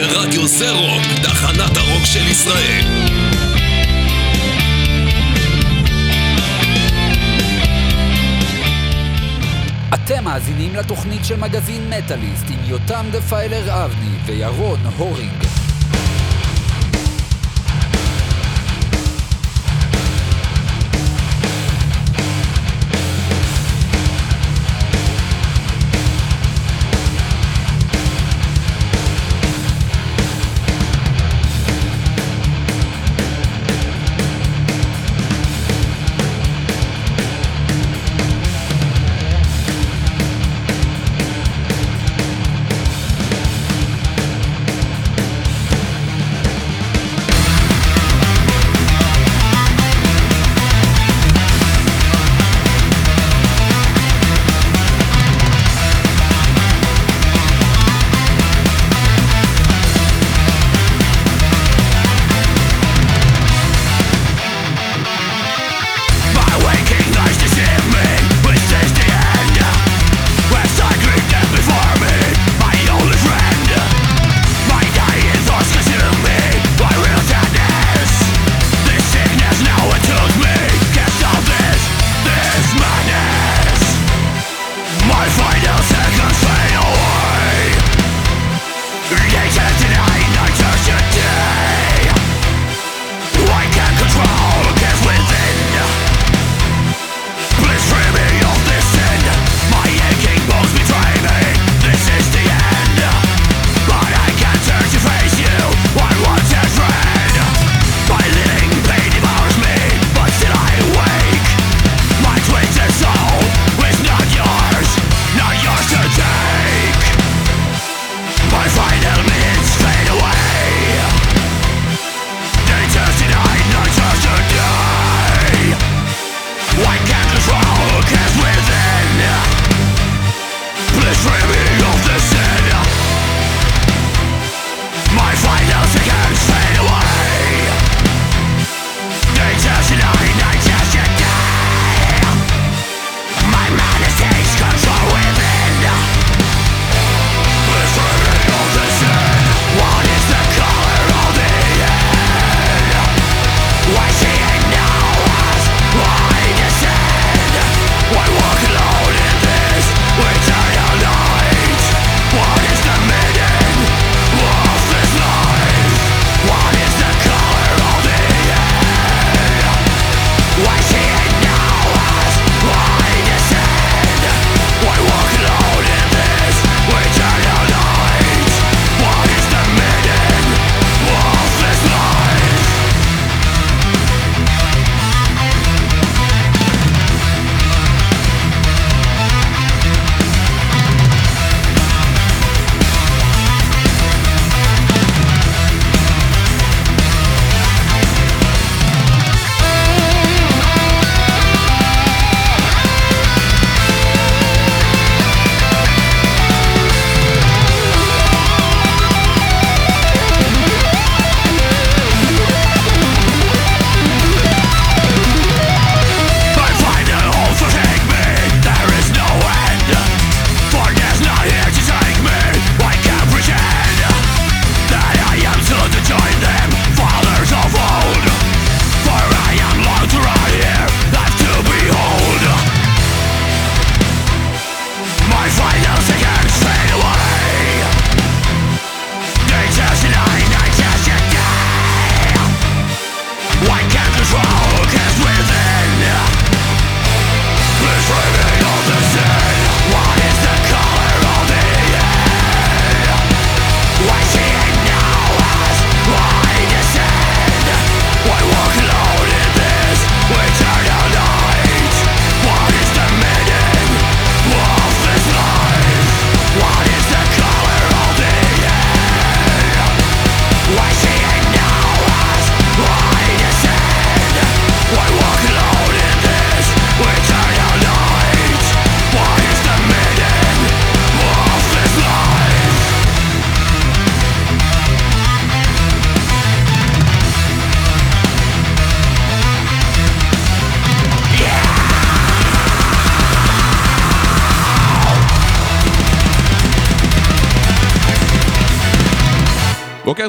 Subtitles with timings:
[0.00, 2.84] לרדיו זה רוק, תחנת הרוק של ישראל.
[9.94, 15.45] אתם מאזינים לתוכנית של מגזין מטאליסט עם יותם דפיילר אבני וירון הורינג.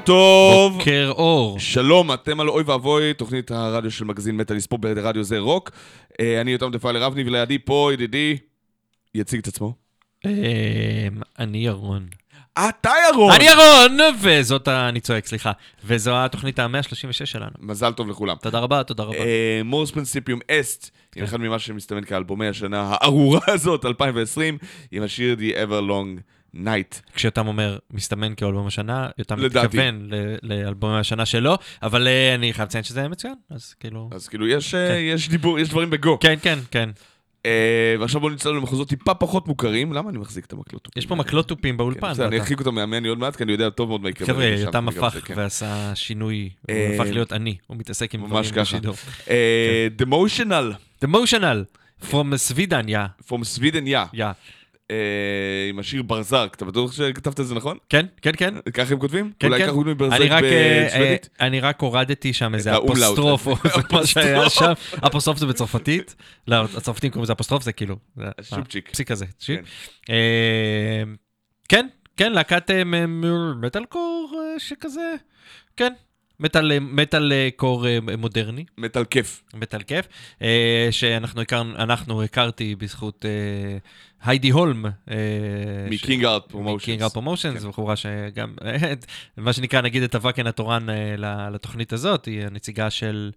[0.07, 0.73] טוב.
[0.77, 1.59] בוקר אור.
[1.59, 5.71] שלום, אתם על אוי ואבוי, תוכנית הרדיו של מגזין מטאליסט פה ברדיו זה רוק.
[6.19, 8.37] אה, אני יותם דפיילר אבני, ולידי פה ידידי,
[9.15, 9.73] יציג את עצמו.
[10.25, 10.31] אמ,
[11.39, 12.05] אני ירון.
[12.53, 13.31] אתה ירון!
[13.31, 13.97] אני ירון!
[14.21, 15.51] וזאת, ה- אני צועק, סליחה.
[15.85, 17.51] וזו התוכנית ה-136 שלנו.
[17.59, 18.35] מזל טוב לכולם.
[18.41, 19.17] תודה רבה, תודה רבה.
[19.63, 20.89] מורס פרינסיפיום אסט.
[21.15, 24.57] עם אחד ממה שמסתמן כאלבומי השנה הארורה הזאת, 2020,
[24.91, 26.21] עם השיר The Ever Long
[26.55, 27.01] Night.
[27.13, 29.67] כשיותם אומר, מסתמן כאלבום השנה, יותם לדעתי.
[29.67, 30.09] מתכוון
[30.43, 34.09] לאלבום השנה שלו, אבל אה, אני חייב לציין שזה מצוין, אז כאילו...
[34.11, 34.95] אז כאילו, יש, אה, כן.
[35.01, 36.19] יש דיבור, יש דברים בגו.
[36.19, 36.89] כן, כן, כן.
[37.45, 39.93] אה, ועכשיו בואו נצטרך למחוזות טיפה פחות מוכרים.
[39.93, 40.87] למה אני מחזיק את המקלות?
[40.95, 42.11] יש פה מקלות תופים כן, באולפן.
[42.11, 44.27] בסדר, אני ארחיק אותו מהמני עוד מעט, כי אני יודע טוב מאוד מה יקרה.
[44.27, 45.33] חבר'ה, יותם הפך כן.
[45.37, 48.51] ועשה שינוי, הוא הפך להיות אני, הוא מתעסק עם דברים.
[48.55, 48.95] בשידור.
[49.99, 54.07] Demotional, The Motional, From Sweden, יא, From Sweden, yeah.
[54.13, 54.25] יא.
[54.91, 54.95] אה,
[55.69, 56.55] עם השיר ברזרק.
[56.55, 57.77] אתה בטוח שכתבת את זה נכון?
[57.89, 58.53] כן, כן, כן.
[58.73, 59.31] ככה הם כותבים?
[59.39, 59.65] כן, אולי כן.
[59.65, 61.29] ככה כותבים רק, אה, בשוודית?
[61.41, 62.97] אה, אני רק הורדתי שם איזה האומלאוט.
[63.19, 63.55] אפוסטרוף, או
[63.97, 64.71] מה שהיה שם.
[65.07, 65.37] אפוסטרוף.
[65.37, 66.15] זה בצרפתית.
[66.47, 67.95] לא, הצרפתים קוראים לזה אפוסטרוף, זה כאילו...
[68.17, 68.89] זה- שופצ'יק.
[68.91, 69.25] פסיק כזה.
[69.45, 69.61] כן.
[70.09, 71.03] אה,
[71.69, 71.87] כן,
[72.17, 72.83] כן, להקת אה,
[73.61, 75.13] מטאל קור אה, שכזה,
[75.77, 75.93] כן.
[76.39, 79.43] מטאל, אה, מטאל אה, קור אה, מודרני, מטאל כיף.
[79.53, 80.07] מטאל כיף,
[80.41, 83.77] אה, שאנחנו הכרנו, אנחנו הכרתי בזכות אה,
[84.23, 84.85] היידי הולם.
[84.85, 85.15] אה,
[85.89, 86.85] מקינג ארט פרומושנס.
[86.85, 87.59] קינג ארט פרומושן, כן.
[87.59, 88.53] זו בחורה שגם,
[89.37, 91.15] מה שנקרא, נגיד את הוואקן התורן אה,
[91.49, 93.31] לתוכנית הזאת, היא הנציגה של...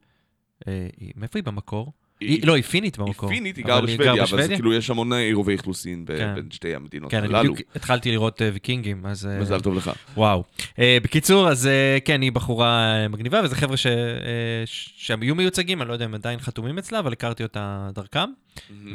[0.69, 1.93] אה, היא- מאיפה היא במקור?
[2.21, 3.29] היא- לא, היא פינית היא במקור.
[3.29, 4.55] פינית, היא גרה בשוודיה, אבל זה?
[4.55, 6.33] כאילו יש המון עירובי אכלוסין כן.
[6.35, 7.53] בין שתי המדינות כן, אני הללו.
[7.55, 9.27] בדיוק התחלתי לראות אה, ויקינגים, אז...
[9.27, 9.91] אה, מזל טוב לך.
[10.17, 10.45] וואו.
[10.79, 12.67] אה, בקיצור, אז אה, כן, היא בחורה
[13.03, 16.99] אה, מגניבה, וזה חבר'ה אה, שהם היו מיוצגים, אני לא יודע אם עדיין חתומים אצלה,
[16.99, 18.29] אבל הכרתי אותה דרכם,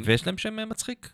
[0.04, 1.08] ויש להם שם אה, מצחיק.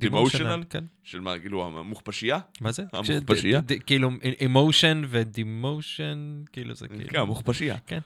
[0.00, 0.64] Demotional?
[0.70, 0.84] כן.
[1.02, 2.38] של מה, כאילו, המוכפשייה?
[2.60, 2.82] מה זה?
[2.92, 3.60] המוכפשייה?
[3.86, 4.10] כאילו,
[4.44, 7.08] אמושן ודימושן, כאילו זה כאילו...
[7.08, 7.76] כן, המוכפשייה.
[7.86, 7.98] כן.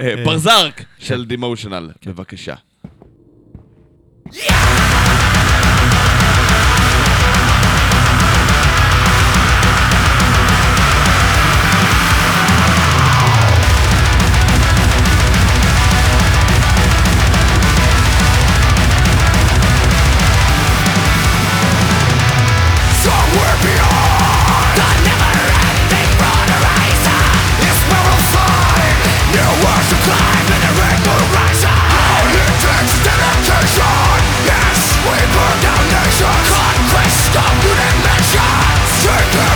[0.00, 2.54] אה, ברזרק של דימושנל, בבקשה.
[4.26, 5.71] Somewhere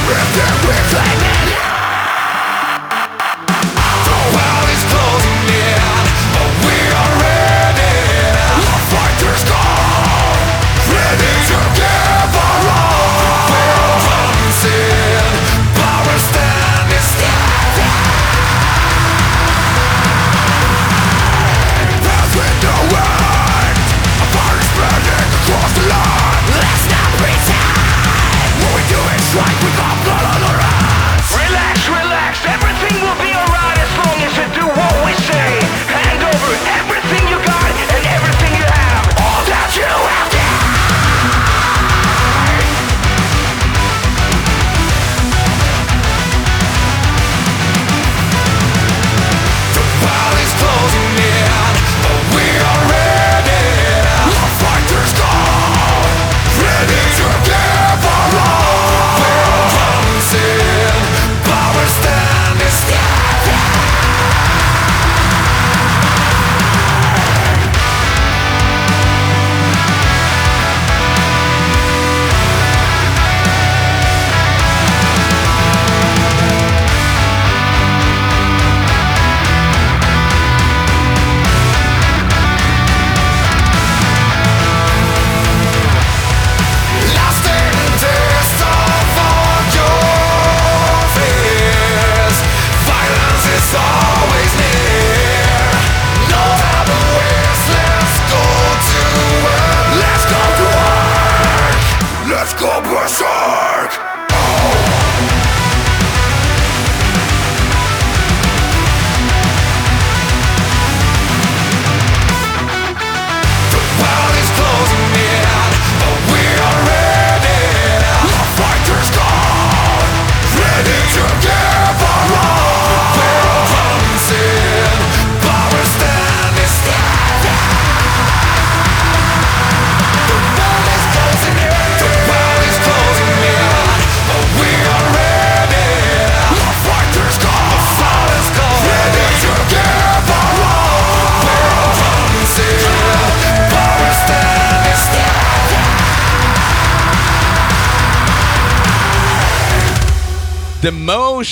[0.08, 1.15] ripped it with a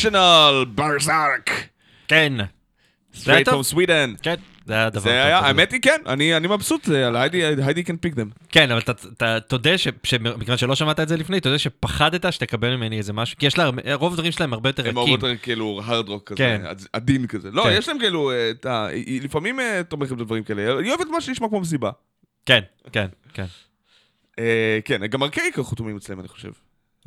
[0.03, 1.51] Demotional Barzark.
[2.09, 2.33] כן.
[3.13, 3.67] זה היה Straight טוב?
[3.67, 4.23] from Sweden.
[4.23, 4.35] כן,
[4.67, 5.01] זה היה דבר.
[5.01, 5.39] זה היה.
[5.39, 7.45] האמת היא כן, אני אני מבסוט על היידי,
[7.83, 8.39] can pick them.
[8.49, 12.99] כן, אבל אתה- אתה תודה, שמכיוון שלא שמעת את זה לפני, תודה שפחדת שתקבל ממני
[12.99, 15.11] איזה משהו, כי יש לה, רוב הדברים שלהם הרבה יותר הם הרבה.
[15.11, 16.61] יותר כאילו hard rock כזה, כן.
[16.67, 17.51] עד- עדין כזה.
[17.51, 17.71] לא, כן.
[17.79, 18.87] יש להם כאילו, אה, את ה...
[18.87, 20.79] היא לפעמים אה, תומכת בדברים כאלה.
[20.79, 21.91] היא אוהבת מה שנשמע כמו מסיבה.
[22.47, 22.61] כן,
[22.93, 23.47] כן, כן.
[24.39, 26.51] אה, כן, גם ארקייק חתומים אצלם, אני חושב.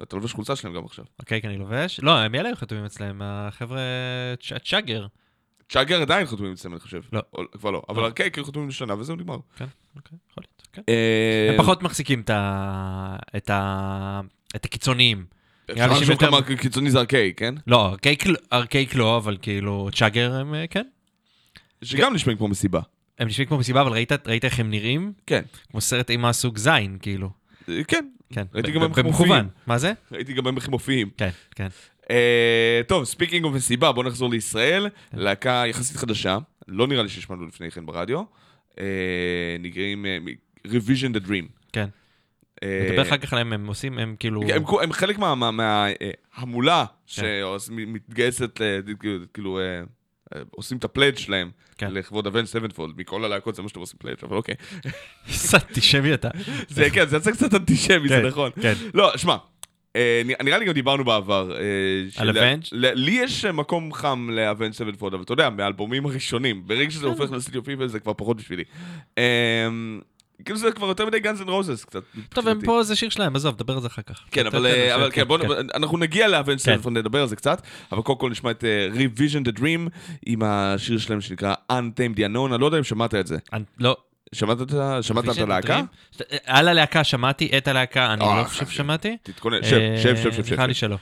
[0.04, 1.06] אתה לובש חולצה שלהם גם עכשיו.
[1.20, 2.00] אוקיי, כי אני לובש.
[2.00, 3.22] לא, מי אלה היו חתומים אצלם?
[3.22, 3.80] החבר'ה
[4.63, 5.08] צ'אגר.
[5.70, 7.01] צ'אגר עדיין חתומים אצלם, אני חושב.
[7.13, 7.22] לא.
[7.51, 7.82] כבר לא.
[7.89, 8.06] אבל לא.
[8.06, 9.38] ארקייק חתומים לשנה, וזהו נגמר.
[9.56, 10.82] כן, אוקיי, יכול להיות, כן.
[10.89, 12.24] אה, הם פחות מחזיקים
[13.36, 15.25] את הקיצוניים.
[15.72, 17.56] אפשר לחשוב שהם כמה קיצוני זה ארקייק, כן?
[17.68, 18.24] לא, ארקייק,
[18.54, 20.88] ארקייק לא, אבל כאילו, צ'אגר הם אה, כן.
[21.84, 22.82] שגם נשמעים כמו מסיבה.
[23.20, 23.92] הם נשמעים כמו מסיבה, אבל
[24.25, 25.13] ראית איך הם נראים?
[25.25, 25.42] כן.
[25.72, 27.30] כמו סרט אימה סוג זין, כאילו.
[27.88, 28.06] כן.
[28.34, 28.44] כן.
[28.54, 29.28] ראיתי גם ב- איך הם במכוון.
[29.28, 29.48] מופיעים.
[29.68, 29.94] מה זה?
[30.12, 31.10] ראיתי גם הם מופיעים.
[31.18, 31.68] כן, כן.
[32.12, 34.88] אה, טוב, speaking of מסיבה, בואו נחזור לישראל.
[35.14, 38.24] להקה יחסית חדשה, לא נראה לי שהשמענו לפני כן ברדיו.
[38.80, 38.86] אה,
[39.60, 40.18] נקראים אה,
[40.68, 41.46] Revision the Dream.
[41.74, 41.88] כן.
[42.64, 44.42] נדבר אחר כך עליהם, הם עושים, הם כאילו...
[44.82, 47.22] הם, חלק מההמולה כן.
[47.58, 48.62] שמתגייסת,
[49.34, 49.60] כאילו,
[50.52, 51.91] עושים את ה pledge שלהם כן.
[51.93, 54.55] לכבוד Avenged Sevenfold, מכל הלהקות זה מה שאתם עושים pledge, אבל אוקיי.
[55.53, 56.29] אנטישמי אתה.
[56.69, 58.51] זה כן, זה יצא קצת אנטישמי, זה כן, נכון.
[58.62, 58.74] כן.
[58.93, 59.36] לא, שמע,
[59.96, 61.51] אה, נראה לי גם דיברנו בעבר.
[61.55, 61.62] אה,
[62.17, 62.31] על?
[62.72, 67.07] ל- לי יש מקום חם ל Avenged Sevenfold, אבל אתה יודע, מהאלבומים הראשונים, ברגע שזה
[67.07, 68.63] הופך ל City of Evil זה כבר פחות בשבילי.
[70.39, 72.03] אה, כאילו זה כבר יותר מדי Guns N' Roses קצת.
[72.29, 72.62] טוב, הם.
[72.65, 74.20] פה, זה שיר שלהם, עזוב, דבר על זה אחר כך.
[74.32, 75.41] כן, אבל, אה, לנו אבל כן, בואו,
[75.75, 76.58] אנחנו נגיע ל Avenged כן.
[76.58, 79.89] Sevenfold, נדבר על זה קצת, אבל קודם כל נשמע את אה, Revision the Dream
[80.25, 83.38] עם השיר שלהם שנקרא Untamed the Unknown, אני לא יודע אם שמעת את זה.
[83.79, 83.98] לא.
[84.34, 84.58] שמעת
[85.32, 85.79] את הלהקה?
[85.79, 86.22] Dream?
[86.46, 89.17] על הלהקה שמעתי, את הלהקה אני אה, לא חושב ששמעתי.
[89.24, 90.53] תתכונן, שב, אה, שב, שב, שב.
[90.53, 90.98] נראה לי שלא.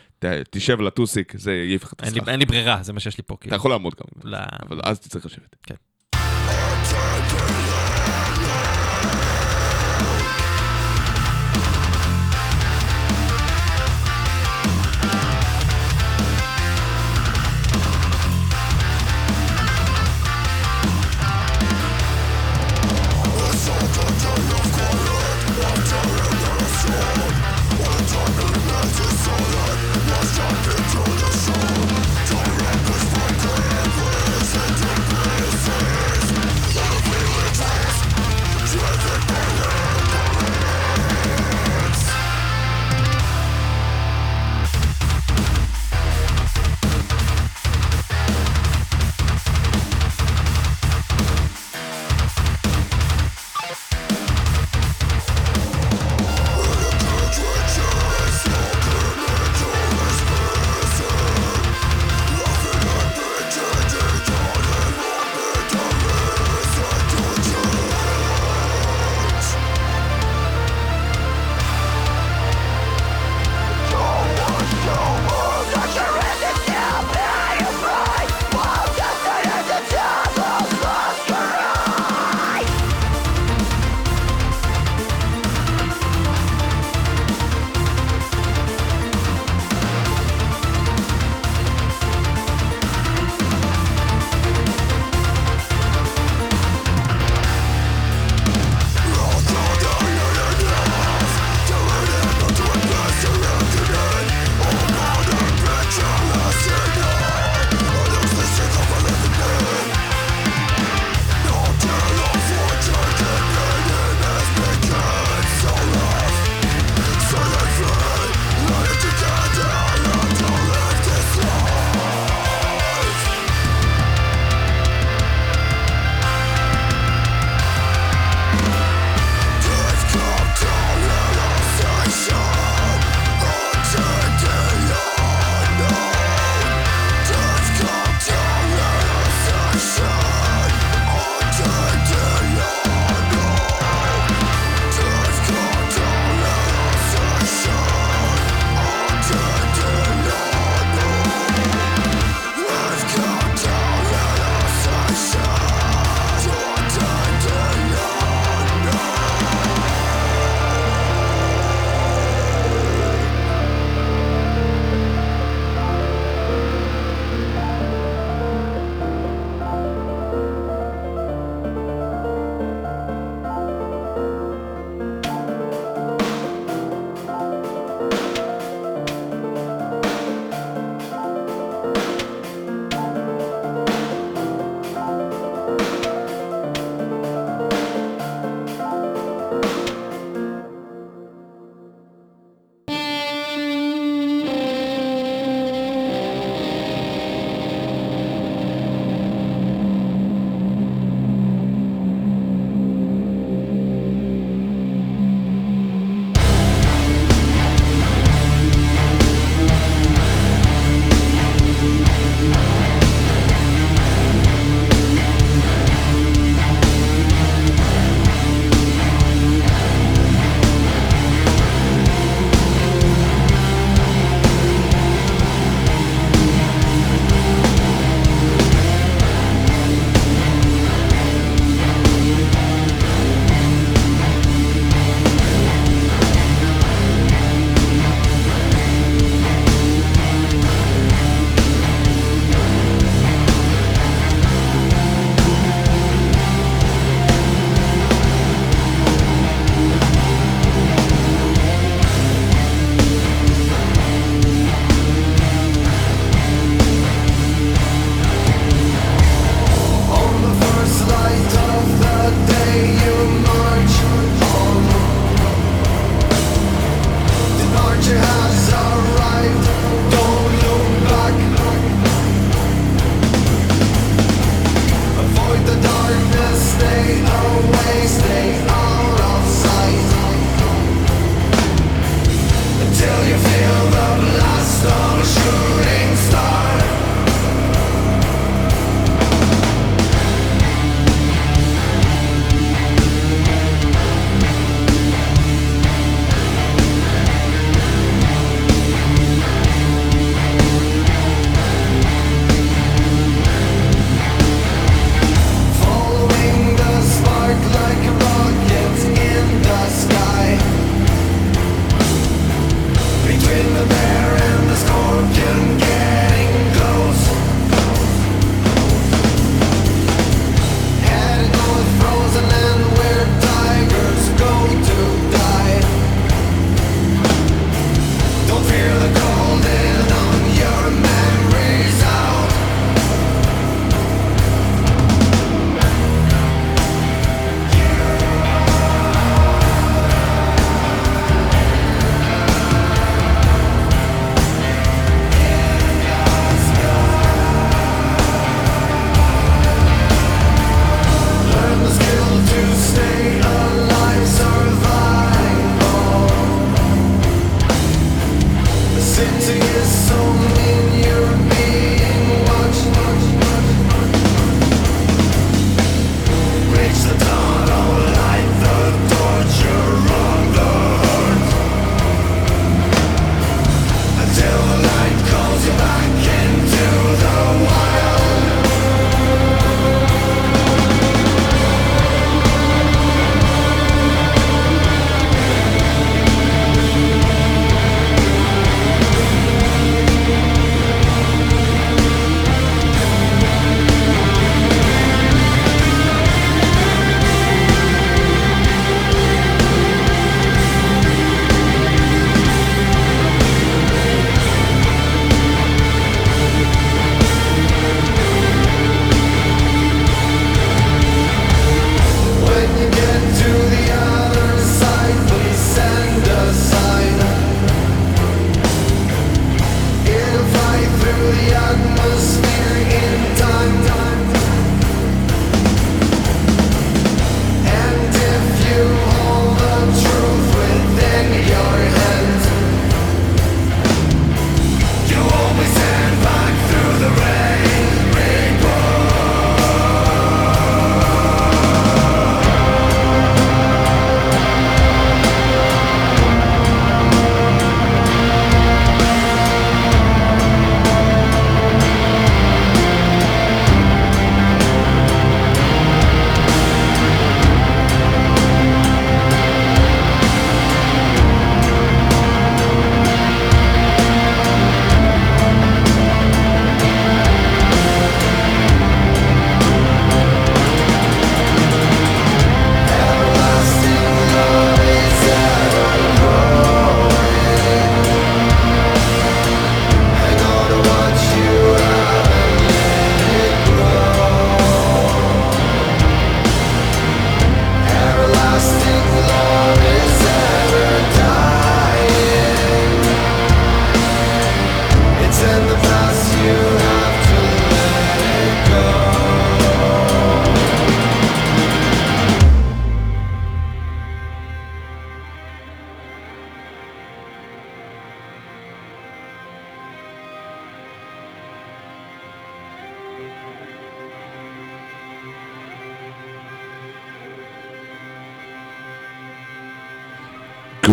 [0.50, 2.30] תשב על הטוסיק, זה יעיף לך את הסכך.
[2.30, 3.34] אין לי ברירה, זה מה שיש לי פה.
[3.34, 3.56] אתה כאילו.
[3.56, 4.38] יכול לעמוד גם, לא.
[4.70, 5.56] אבל אז תצטרך לשבת.
[5.63, 5.75] כן.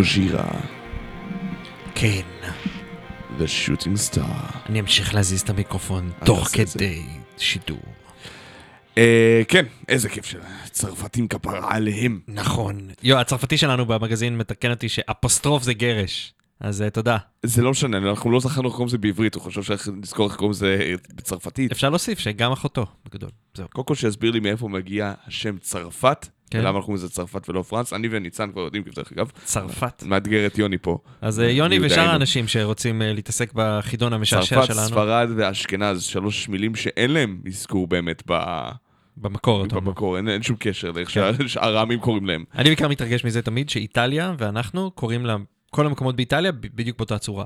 [0.03, 0.51] גוז'ירה,
[1.95, 2.23] כן,
[3.39, 4.57] The Shooting Star.
[4.69, 6.49] אני אמשיך להזיז את המיקרופון תוך.
[6.49, 7.03] כדי
[7.39, 7.83] שידור.
[8.99, 10.39] אה, כן, איזה כיף של
[10.71, 12.21] צרפתים כפרה עליהם.
[12.29, 12.89] נכון.
[13.03, 16.35] יו, הצרפתי שלנו במגזין מתקן אותי שאפוסטרוף זה גרש.
[16.61, 17.17] אז אה, תודה.
[17.43, 20.37] זה לא משנה, אנחנו לא זכרנו איך קוראים לזה בעברית, הוא חושב שאנחנו נזכור איך
[20.37, 21.73] קוראים לזה בצרפתית.
[21.73, 23.31] אפשר להוסיף שגם אחותו, בגדול.
[23.55, 23.69] זהו.
[23.69, 26.59] קודם כל שיסביר לי מאיפה מגיע השם צרפת, כן.
[26.59, 27.93] ולמה אנחנו קוראים לזה צרפת ולא פרנס.
[27.93, 29.31] אני וניצן כבר יודעים, דרך אגב.
[29.45, 30.03] צרפת.
[30.07, 30.99] מאתגר את יוני פה.
[31.21, 32.01] אז אה, יוני ושאר.
[32.11, 34.89] האנשים שרוצים אה, להתעסק בחידון המשעשע צרפת, שלנו.
[34.89, 38.69] ספרד ואשכנז, שלוש מילים שאין להם אזכור באמת ב-
[39.17, 39.87] במקור, אתה אומר.
[39.91, 41.49] במקור, אין אין שום קשר לאיך כן.
[41.49, 42.45] ששאר העמים קוראים להם.
[42.55, 45.37] אני בעיקר מתרגש מזה תמיד שאיטליה ואנחנו קוראים לה,
[45.71, 47.45] כל המקומות באיטליה בדיוק באותה צורה.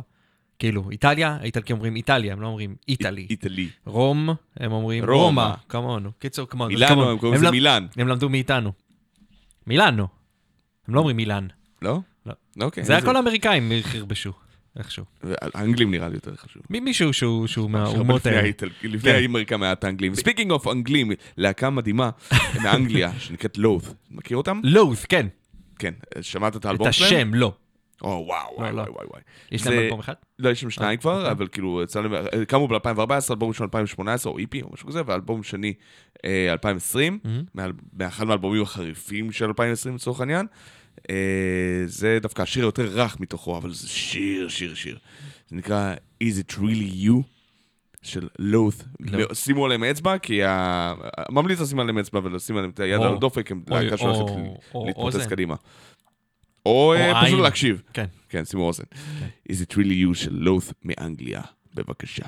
[0.58, 3.26] כאילו, איטליה, האיטלקים אומרים איטליה, הם לא אומרים איטלי.
[3.30, 3.68] איטלי.
[3.86, 5.54] רום, הם אומרים רומא.
[5.68, 6.10] כמונו.
[6.18, 6.68] קיצור, כמונו.
[6.68, 7.10] מילאנו.
[7.10, 7.86] הם קוראים לזה מילאן.
[7.96, 8.72] הם למדו מאיתנו.
[9.66, 10.06] מילאנו.
[10.88, 11.46] הם לא אומרים מילאן.
[11.82, 12.00] לא?
[12.26, 12.32] לא.
[12.60, 12.84] אוקיי.
[12.84, 14.32] זה הכל האמריקאים חרבשו,
[14.78, 15.04] איכשהו.
[15.54, 16.62] האנגלים נראה לי יותר חשוב.
[16.70, 18.40] מי- מישהו שהוא מהאומות האלה.
[18.42, 19.24] האיטל- לפני כן.
[19.24, 20.14] אמריקה מעט האנגלים.
[20.14, 22.10] ספיקינג אוף אנגלים, להקה מדהימה
[22.62, 23.80] מאנגליה, שנקראת לואו.
[24.10, 24.60] מכיר אותם?
[24.64, 25.26] לואות', כן.
[25.78, 25.94] כן.
[26.20, 27.08] שמעת את את האלבום שלהם?
[27.28, 27.54] השם, לא.
[28.02, 28.80] או וואו, וואי לא.
[28.80, 29.22] וואי וואי וואי.
[29.52, 30.12] יש להם אלבום אחד?
[30.38, 31.30] לא, יש שם שניים אה, כבר, אוקיי.
[31.30, 32.80] אבל כאילו, יצא להם, אה, קמו ב-2014,
[33.30, 35.72] אלבום ראשון 2018, או איפי, או משהו כזה, ואלבום שני
[36.24, 37.42] אה, 2020, מהמם.
[37.54, 40.46] מאל- מאחד מהאלבומים החריפים של 2020 לצורך העניין.
[41.10, 41.14] אה,
[41.86, 44.98] זה דווקא השיר היותר רך מתוכו, אבל זה שיר, שיר, שיר.
[45.50, 47.22] זה נקרא Is It Really You?
[48.02, 48.84] של לות'.
[49.00, 49.34] לא.
[49.34, 50.94] שימו עליהם אצבע, כי ה-
[51.30, 54.32] ממליץ לשים עליהם אצבע ולשים עליהם את היד על הדופק, הם להקה שהולכת
[54.74, 55.26] להתפוצץ.
[55.26, 55.54] קדימה.
[56.66, 57.42] או אה, או פשוט עין.
[57.42, 57.82] להקשיב.
[57.92, 58.06] כן.
[58.28, 58.84] כן, שימו אוזן.
[59.48, 61.40] Is it really you של לות' מאנגליה,
[61.74, 62.26] בבקשה.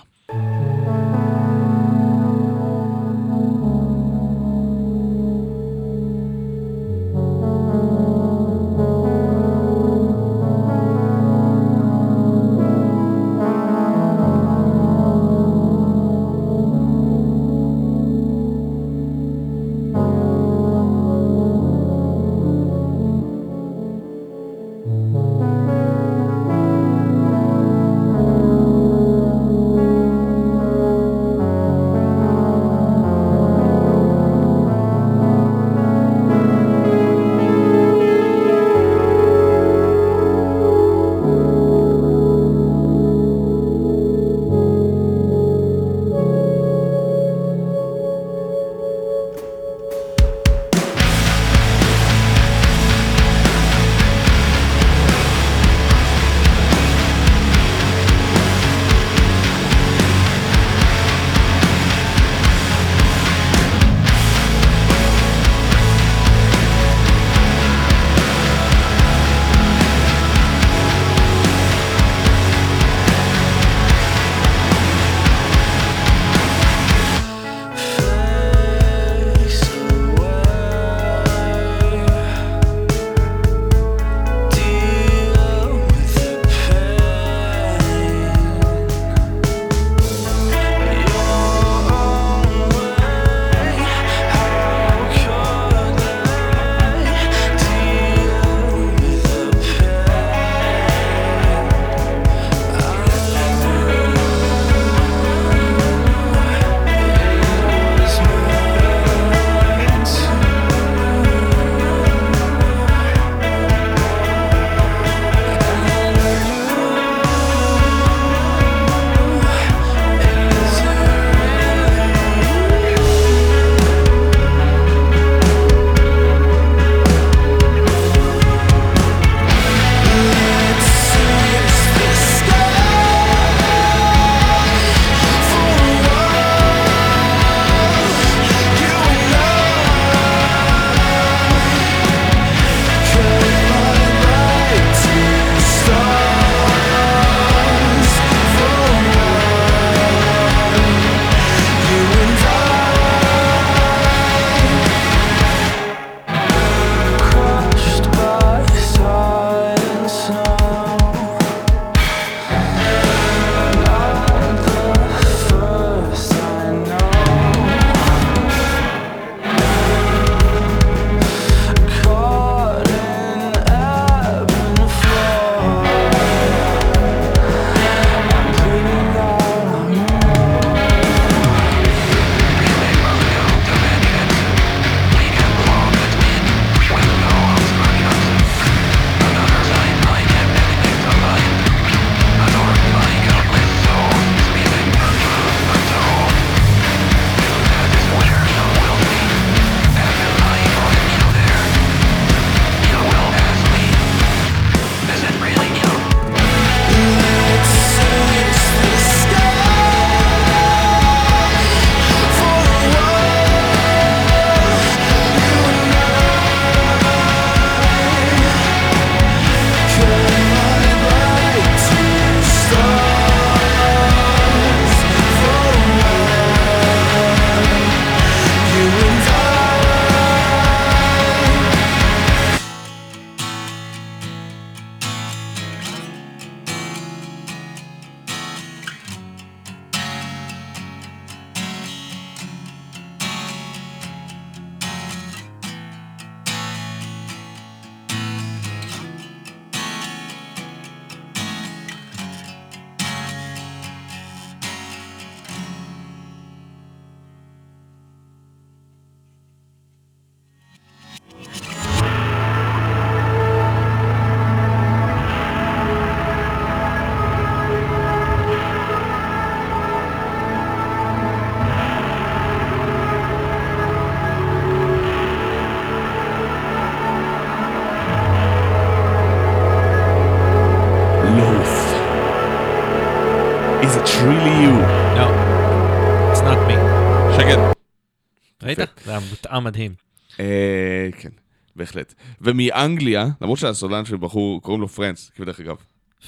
[289.61, 289.95] מותאם מדהים.
[290.41, 291.29] אה, כן,
[291.77, 292.15] בהחלט.
[292.41, 295.77] ומאנגליה, למרות שהסולן של בחור, קוראים לו פרנס, כאילו דרך אגב.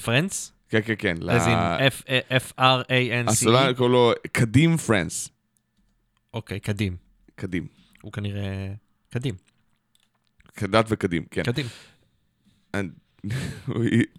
[0.05, 0.53] פרנץ?
[0.69, 1.17] כן, כן, כן.
[1.31, 1.59] אז עם
[2.31, 3.31] F-R-A-N-C.
[3.31, 5.29] הסולן קוראים לו קדים פרנס.
[6.35, 6.97] אוקיי, קדים.
[7.35, 7.67] קדים.
[8.03, 8.73] הוא כנראה...
[9.11, 9.35] קדים.
[10.57, 11.43] כדת וקדים, כן.
[11.43, 11.67] קדים.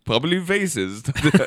[0.09, 1.45] Probably יודע.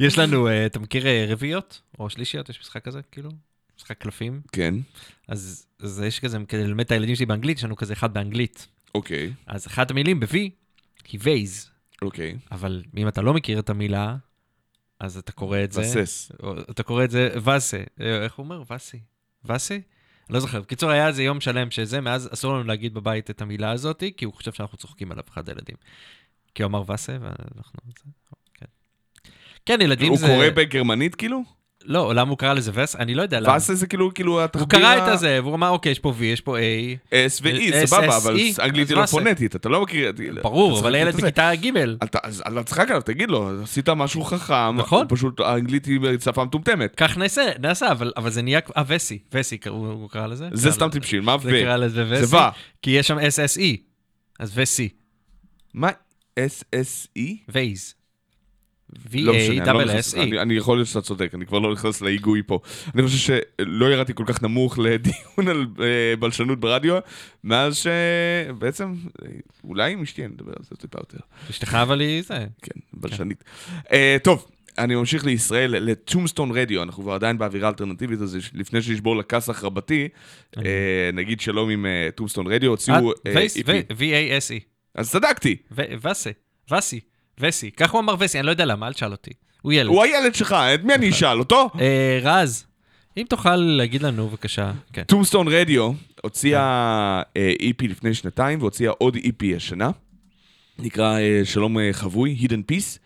[0.06, 1.80] יש לנו, אה, אתה מכיר אה, רביעיות?
[1.98, 2.48] או שלישיות?
[2.48, 3.30] יש משחק כזה, כאילו?
[3.78, 4.40] משחק קלפים?
[4.52, 4.74] כן,
[5.28, 8.66] אז אז יש כזה, כדי ללמד את הילדים שלי באנגלית, יש לנו כזה אחד באנגלית.
[8.94, 10.32] אוקיי, אז אחת המילים ב-V
[11.08, 11.70] היא וייז,
[12.02, 12.36] אוקיי.
[12.52, 14.16] אבל אם אתה לא מכיר את המילה,
[15.00, 15.82] אז אתה קורא את זה...
[16.42, 17.82] או- אתה קורא את זה וסה.
[18.00, 18.62] אה, איך הוא אומר?
[18.72, 19.00] וסי?
[19.44, 19.80] וסי?
[20.30, 20.60] לא זוכר.
[20.60, 24.24] בקיצור, היה איזה יום שלם שזה, מאז אסור לנו להגיד בבית את המילה הזאת, כי
[24.24, 25.76] הוא חושב שאנחנו צוחקים עליו, אחד הילדים.
[26.54, 27.80] כי הוא אמר וסה, ואנחנו...
[28.54, 28.66] כן.
[29.66, 30.26] כן, ילדים הוא זה...
[30.26, 31.55] קורא בגרמנית כאילו?
[31.88, 32.96] לא, למה הוא קרא לזה וס?
[32.96, 33.52] אני לא יודע למה.
[33.54, 36.12] ואסה זה כאילו, כאילו הוא התחביר קרא ה- את הזה, והוא אמר, אוקיי, יש פה
[36.20, 36.60] V, יש פה A.
[37.10, 39.10] S ו-E, סבבה, אבל E, אנגלית היא לא זה?
[39.12, 40.12] פונטית, אתה לא מכיר...
[40.42, 41.22] ברור, אתה אבל צריך הילד את זה.
[41.22, 41.70] בכיתה ג'.
[42.22, 45.06] אז אל תצחק עליו, תגיד לו, עשית משהו חכם, נכון.
[45.08, 46.94] פשוט האנגלית היא שפה מטומטמת.
[46.96, 47.18] כך
[47.58, 50.48] נעשה, אבל, אבל זה נהיה, אה, וסי, וסי, הוא קרא לזה?
[50.52, 51.60] זה קרא סתם לזה- טיפשי, מה זה ו?
[51.64, 52.26] קרא לזה וסי.
[52.26, 52.40] זה ו.
[52.82, 53.76] כי יש שם SSE,
[54.40, 54.88] אז וסי,
[55.74, 55.88] מה
[56.40, 57.20] S-S-E?
[57.48, 57.94] וייז.
[57.94, 57.94] לא משנה, אני לא נכנס-
[58.94, 60.18] V-A-S-S-E.
[60.20, 62.58] אני- אני יכול להיות שאתה צודק, אני כבר לא נכנס להיגוי פה.
[62.94, 63.18] אני חושב
[63.60, 66.98] שלא ירדתי כל כך נמוך לדיון על אה, בלשנות ברדיו,
[67.44, 68.94] מאז שבעצם,
[69.64, 71.18] אולי עם אשתי אני מדבר על זה טיפה יותר.
[71.50, 72.46] אשתך אבל היא זה.
[72.62, 73.44] כן, בלשנית.
[73.92, 74.46] אה, טוב,
[74.78, 80.08] אני ממשיך לישראל, לטומסטון רדיו, אנחנו כבר עדיין באווירה אלטרנטיבית, אז לפני שנשבור לכסח רבתי,
[80.58, 80.62] אה,
[81.12, 83.12] נגיד שלום עם Tombstone Radio, הוציאו
[83.98, 84.60] V-A-S-E.
[84.94, 85.56] אז צדקתי,
[86.02, 86.30] וסי,
[86.72, 87.00] וסי,
[87.40, 87.70] וסי.
[87.70, 89.30] ככה הוא אמר וסי, אני לא יודע למה, אל תשאל אותי.
[89.62, 89.88] הוא ילד.
[89.88, 91.70] הוא הילד שלך, את מי אני אשאל, אותו?
[91.80, 92.66] אה, רז,
[93.16, 94.72] אם תוכל להגיד לנו בבקשה.
[94.92, 95.02] כן.
[95.02, 99.90] Tombstone Radio הוציאה אה, EP לפני שנתיים והוציאה עוד EP השנה.
[100.78, 102.98] נקרא אה, שלום אה, חבוי, Hidden Peace.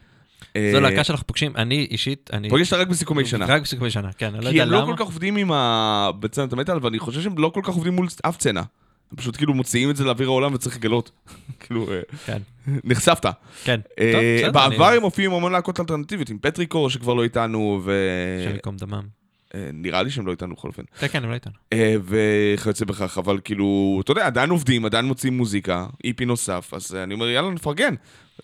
[0.73, 2.51] זו להקה שאנחנו פוגשים, אני אישית, אני...
[2.51, 3.47] פוגש אותה רק בסיכומי שנה.
[3.47, 4.87] רק בסיכומי שנה, כן, אני לא כי יודע הם לא למה.
[4.87, 6.11] כל כך עובדים עם ה...
[6.21, 8.63] בצנת המטאל, ואני חושב שהם לא כל כך עובדים מול אף צנה.
[9.11, 11.11] הם פשוט כאילו מוציאים את זה לאוויר העולם וצריך לגלות.
[11.61, 12.39] כאילו, אה, כן,
[12.85, 13.27] נחשפת.
[13.65, 13.81] כן.
[14.01, 17.83] אה, בעבר הם מופיעים עם המון להקות אלטרנטיביות, עם פטריקור שכבר לא איתנו,
[18.41, 19.21] השם ייקום דמם.
[19.55, 20.83] ונראה לי שהם לא איתנו בכל אופן.
[20.99, 21.53] כן, כן, הם לא איתנו.
[21.73, 26.95] אה, וכיוצא בכך, אבל כאילו, אתה יודע, עדיין עובדים, עדיין מוציאים מוזיקה, איפי נוסף, אז
[26.95, 27.95] אה, אני אומר, יאללה, נפרגן.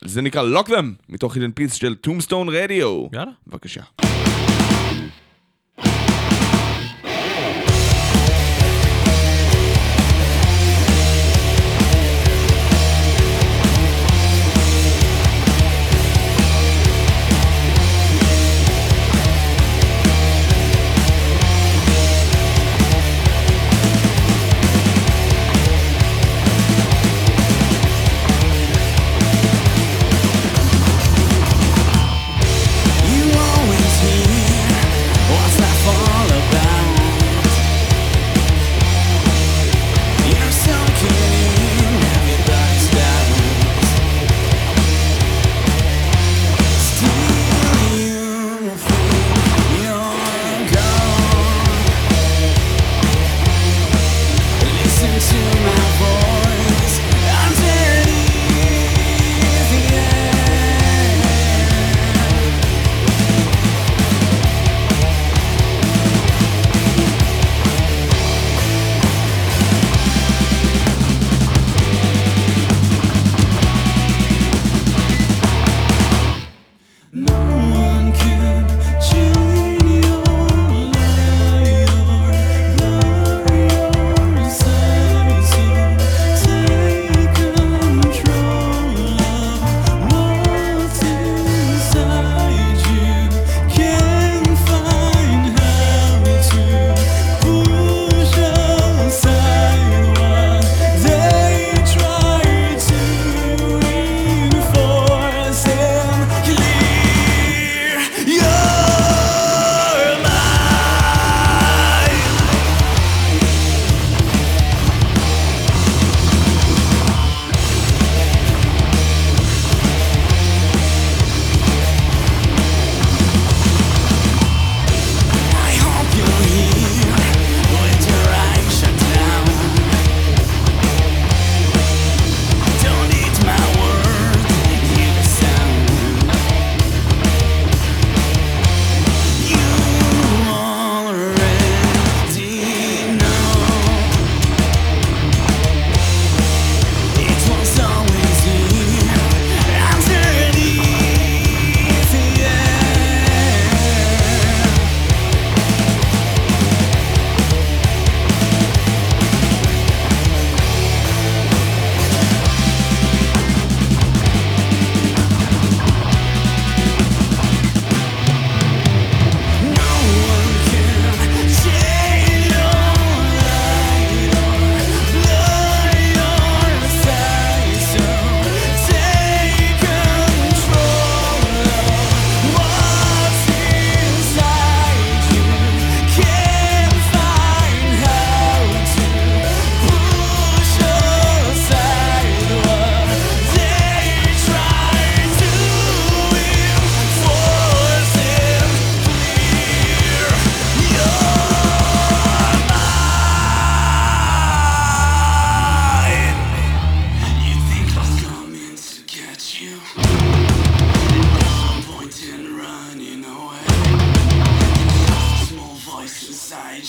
[0.05, 3.07] זה נקרא Lock Them, מתוך Hidden Peace של טומסטון רדיו.
[3.13, 3.33] יאללה.
[3.47, 3.83] בבקשה.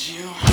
[0.09, 0.46] you.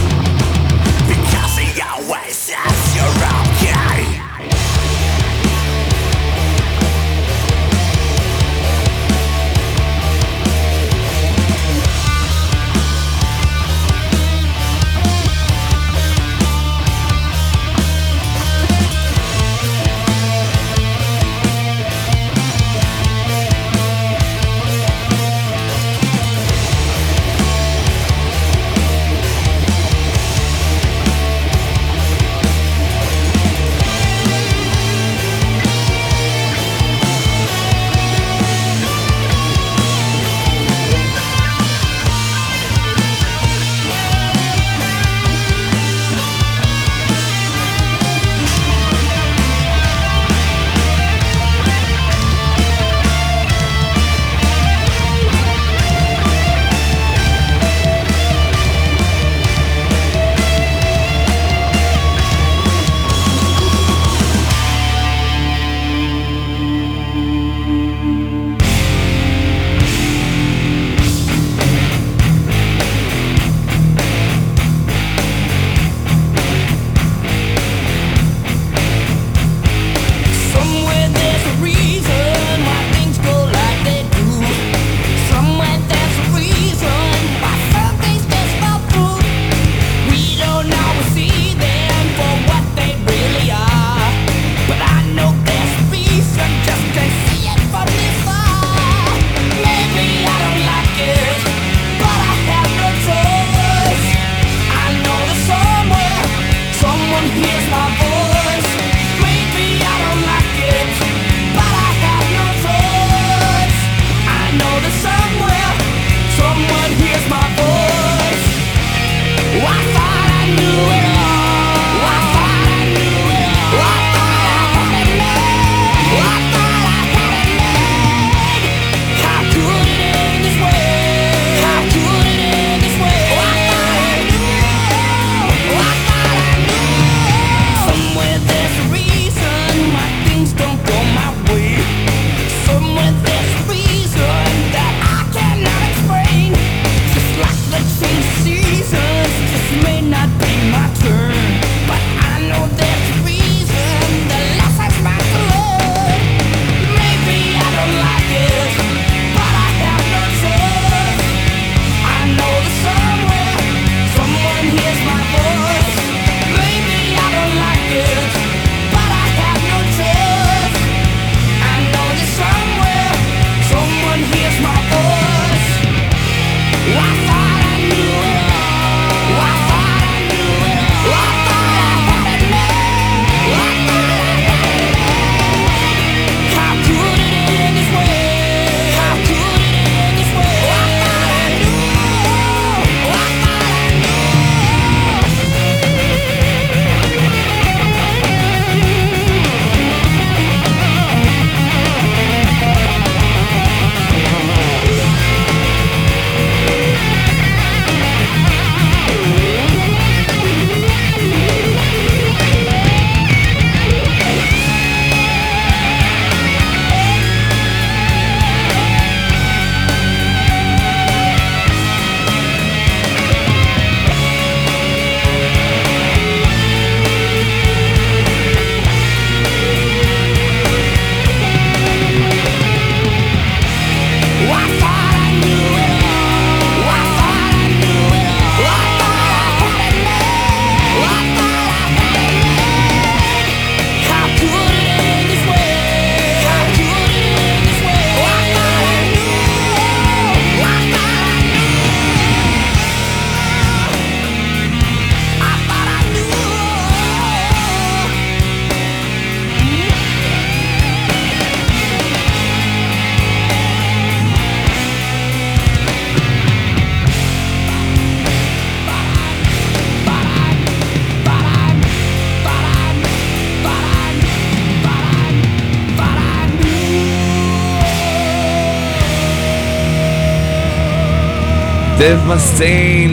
[282.04, 283.10] Dave Mustaine,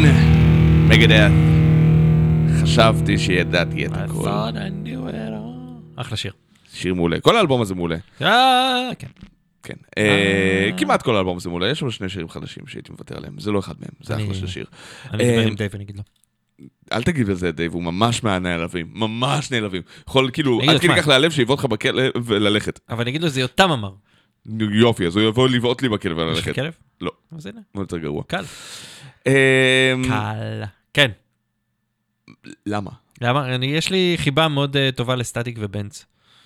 [0.89, 1.32] Megadeth.
[2.62, 4.30] חשבתי שידעתי את הכל.
[5.96, 6.34] אחלה שיר.
[6.74, 7.20] שיר מעולה.
[7.20, 7.96] כל האלבום הזה מעולה.
[8.22, 9.08] אה, כן.
[9.64, 9.74] כן.
[9.98, 10.78] אה, אה.
[10.78, 11.70] כמעט כל האלבום הזה מעולה.
[11.70, 13.39] יש שם שני שירים חדשים שהייתי מוותר עליהם.
[13.39, 14.66] זה לא אחד מהם, זה אחלה של שיר.
[15.12, 16.04] אני אדבר עם דייב, אני אגיד לו.
[16.94, 19.82] אל תגיד על זה, דייב, הוא ממש מהנעלבים, ממש נעלבים.
[20.08, 22.80] יכול כאילו, עד כדי כך להעלב שיבוא אותך בכלא וללכת.
[22.89, 23.92] אבל אני אגיד לו, זה יותם אמר.
[24.72, 26.56] יופי, אז הוא יבוא לבעוט לי בכלא יש לך וללכת.
[26.56, 26.74] כלב?
[27.02, 27.12] לא.
[27.38, 28.24] אז הנה, מה יותר גרוע.
[28.28, 28.44] קל.
[29.28, 29.32] אמ,
[30.08, 30.64] קל.
[30.94, 31.12] כן.
[32.66, 32.92] למה?
[33.22, 33.56] למה?
[33.56, 36.06] אני, יש לי חיבה מאוד אה, טובה לסטטיק ובנץ.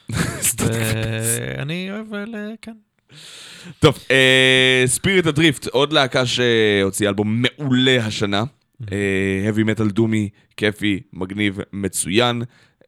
[0.60, 2.76] ואני אוהב, אה, כן.
[3.80, 4.00] טוב,
[4.86, 8.43] ספיריט הדריפט, עוד להקה שהוציאה אלבום מעולה השנה.
[8.91, 12.41] אה, heavy metal דומי, כיפי, מגניב, מצוין.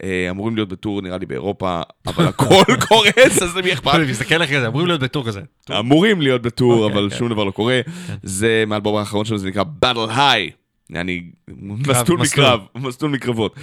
[0.04, 3.95] אה, אמורים להיות בטור נראה לי באירופה, אבל הכל קורס, אז למי אכפת?
[3.95, 5.41] אני מסתכל לך כזה, אמורים להיות בטור כזה.
[5.80, 7.18] אמורים להיות בטור, אוקיי, אבל כן.
[7.18, 7.82] שום דבר לא קורה.
[8.24, 10.52] זה מהאלבום האחרון שלו, זה נקרא Battle High.
[10.95, 12.20] אני מסלול.
[12.20, 13.56] מקרב, מסלול מקרבות.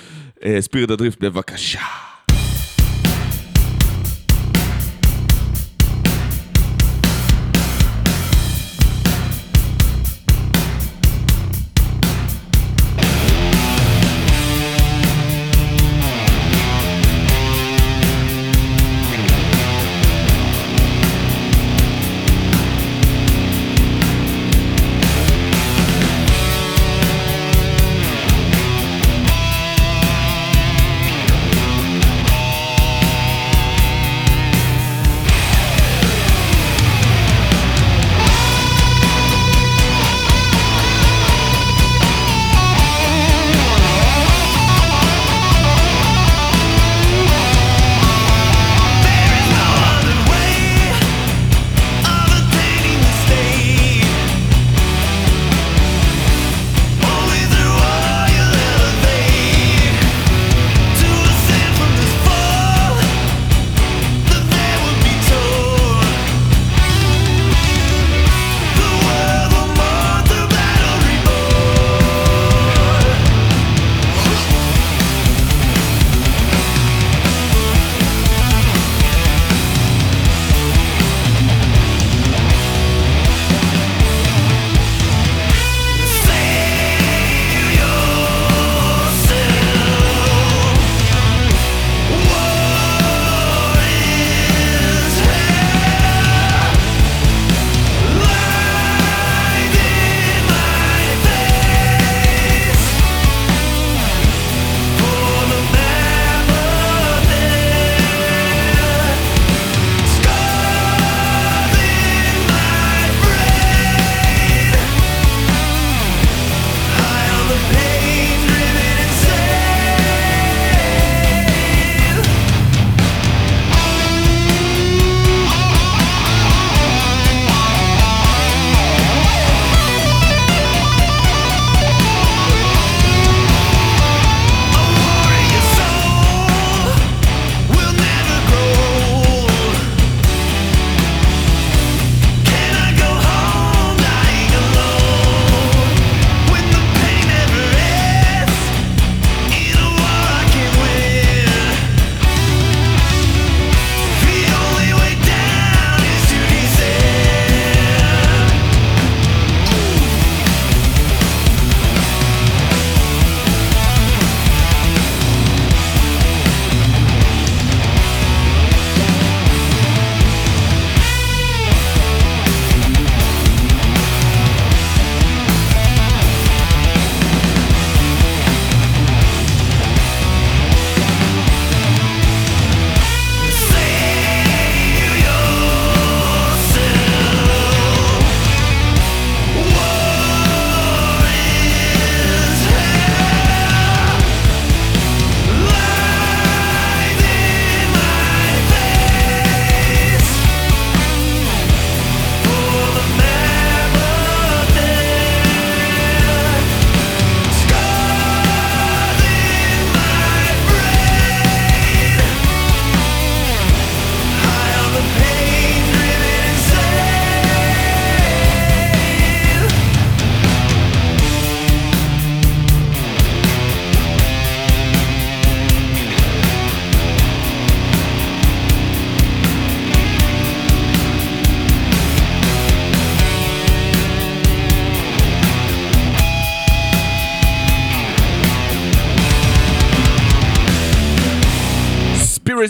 [0.60, 1.80] ספיריט הדריפט, בבקשה.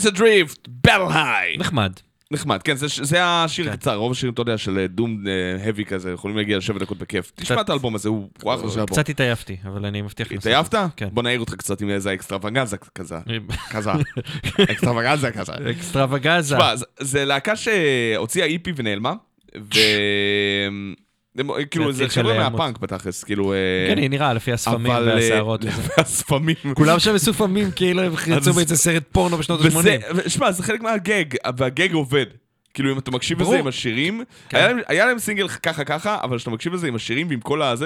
[0.05, 1.59] Spirits Adrift, Battle High.
[1.59, 1.91] נחמד.
[2.31, 3.71] נחמד, כן, זה, זה השיר כן.
[3.71, 5.23] הקצר, רוב השירים, אתה יודע, של דום
[5.65, 7.31] האבי כזה, יכולים להגיע לשבע דקות בכיף.
[7.35, 8.85] תשמע את האלבום הזה, הוא אחלה של אלבום.
[8.85, 10.75] קצת התעייפתי, אבל אני מבטיח את התעייפת?
[10.97, 11.07] כן.
[11.11, 13.17] בוא נעיר אותך קצת עם איזה אקסטרווגנזה כזה.
[13.25, 13.37] זה.
[13.73, 13.91] כזה.
[14.63, 15.53] אקסטרווגנזה כזה.
[15.71, 16.55] אקסטרווגזה.
[16.55, 19.13] תשמע, זה- זה להקה שהוציאה איפי ונעלמה,
[19.57, 19.69] ו...
[21.71, 23.53] כאילו, זה חבר'ה מהפאנק בתכלס, כאילו...
[23.53, 23.57] אה,
[23.89, 25.61] כן, היא נראה לפי הספמים והשערות.
[25.65, 25.81] וזה.
[25.97, 26.55] והספמים.
[26.75, 30.29] כולם שם מסופמים כאילו הם אז- באיזה סרט פורנו בשנות וזה, ה-80.
[30.29, 31.25] שמע, זה חלק מה gag,
[31.57, 32.25] וה gag עובד.
[32.73, 33.59] כאילו, אם אתה מקשיב לזה.
[33.59, 34.57] עם השירים, כן.
[34.57, 37.61] היה להם- היה להם סינגל ככה ככה, אבל כשאתה מקשיב לזה עם השירים ועם כל
[37.61, 37.85] הזה,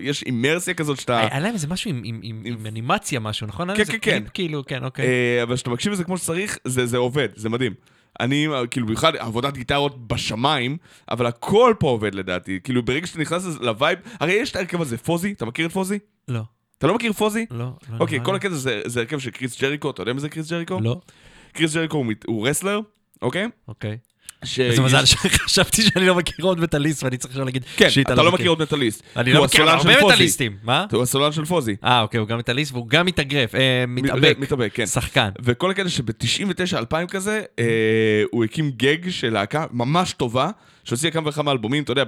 [0.00, 1.20] יש אימרסיה כזאת שאתה...
[1.20, 3.76] היה להם איזה משהו עם- עם- עם עם אנימציה משהו, נכון?
[3.76, 4.18] כן, כן, כן.
[4.18, 5.06] קליפ, כאילו, כן, אוקיי.
[5.06, 7.72] אה, אבל כשאתה מקשיב לזה כמו שצריך, זה זה עובד, זה מדהים.
[8.20, 10.76] אני, כאילו, במיוחד עבודת גיטרות בשמיים,
[11.10, 12.60] אבל הכל פה עובד לדעתי.
[12.64, 15.72] כאילו, ברגע שאתה נכנס ל vibe, הרי יש את ההרכב הזה, פוזי, אתה מכיר את
[15.72, 15.98] פוזי?
[16.28, 16.40] לא,
[16.78, 17.46] אתה לא מכיר Fozzy?
[17.50, 17.58] לא.
[17.58, 18.36] לא אוקיי, כל.
[18.36, 20.80] הקטע זה זה הרכב של קריס ג'ריקו, אתה יודע מי זה קריס ג'ריקו?
[20.80, 21.00] לא,
[21.52, 22.80] קריס ג'ריקו הוא הוא wrestler,
[23.22, 23.48] אוקיי?
[23.68, 23.98] אוקיי.
[24.44, 28.10] ש- איזה מזל שחשבתי שאני לא מכיר עוד מטאליסט ואני צריך עכשיו להגיד כן, shit,
[28.10, 29.02] אתה לא מכיר עוד מטאליסט.
[29.16, 30.04] אני לא מכיר הרבה.
[30.06, 30.56] מטאליסטים.
[30.62, 30.86] מה?
[30.92, 31.76] הוא הסולן של Fozzy.
[31.84, 34.36] אה, אוקיי, הוא גם מטאליסט והוא גם מתאגרף, אה, מתאבק.
[34.38, 34.86] מתאבק, כן.
[34.86, 35.28] שחקן.
[35.42, 37.64] וכל הקטע שב-99-2000 כזה, אה,
[38.30, 40.50] הוא הקים גאג של להקה ממש טובה,
[40.84, 42.04] שהוציאה כמה וכמה אלבומים, אתה יודע,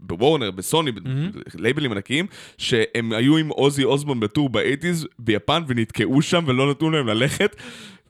[0.00, 0.92] בוורנר, בסוני,
[1.54, 2.26] בלייבלים ענקיים,
[2.58, 7.56] שהם היו עם אוזי אוסבורן בטור באייטיז ביפן ונתקעו שם ולא נתנו להם ללכת.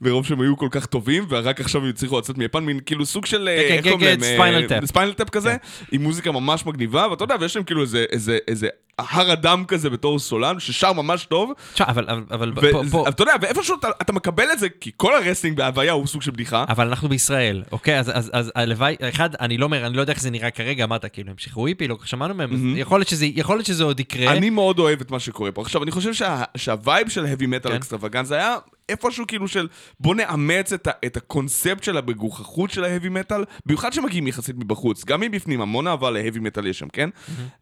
[0.01, 3.25] מרוב שהם היו כל כך טובים, ורק עכשיו הם הצליחו לצאת מיפן, מין כאילו סוג
[3.25, 3.47] של...
[3.47, 4.19] אה, כן, איך כן, כן, להם?
[4.23, 4.85] Spinal אה, Tap.
[4.85, 5.55] Spinal Tap כזה,
[5.91, 8.67] עם מוזיקה ממש מגניבה, ואתה יודע, ויש להם כאילו איזה- איזה איזה
[8.99, 13.09] הר אדם כזה בתור סולן, ששר ממש טוב, תשמע, אבל- אבל- אבל פה- פה...
[13.09, 16.21] אתה יודע, ואיפשהו אתה, אתה מקבל את זה, כי כל ה wrestling בהוויה הוא סוג
[16.21, 16.65] של בדיחה.
[16.69, 17.99] אבל אנחנו בישראל, אוקיי?
[17.99, 20.83] אז, אז, אז הלוואי, אחד, אני לא אומר, אני לא יודע איך זה נראה כרגע,
[20.83, 23.83] אמרת, כאילו, הם שחררו EP, לא שמענו מהם, אז יכול להיות שזה, יכול להיות שזה
[23.83, 24.31] עוד יקרה.
[24.31, 25.61] אני מאוד אוהב את מה שקורה פה.
[25.61, 27.75] עכשיו, אני חושב שה, שה vibe של heavy metal כן.
[27.75, 28.55] extravaganza היה
[28.89, 29.67] איפשהו כאילו של
[29.99, 34.55] בוא נאמץ את, ה, את הקונספט של המגוחכות של ה heavy metal, במיוחד שמגיעים יחסית
[34.55, 37.09] מבחוץ, גם מבפנים, המון אהבה ל heavy metal יש שם, כן?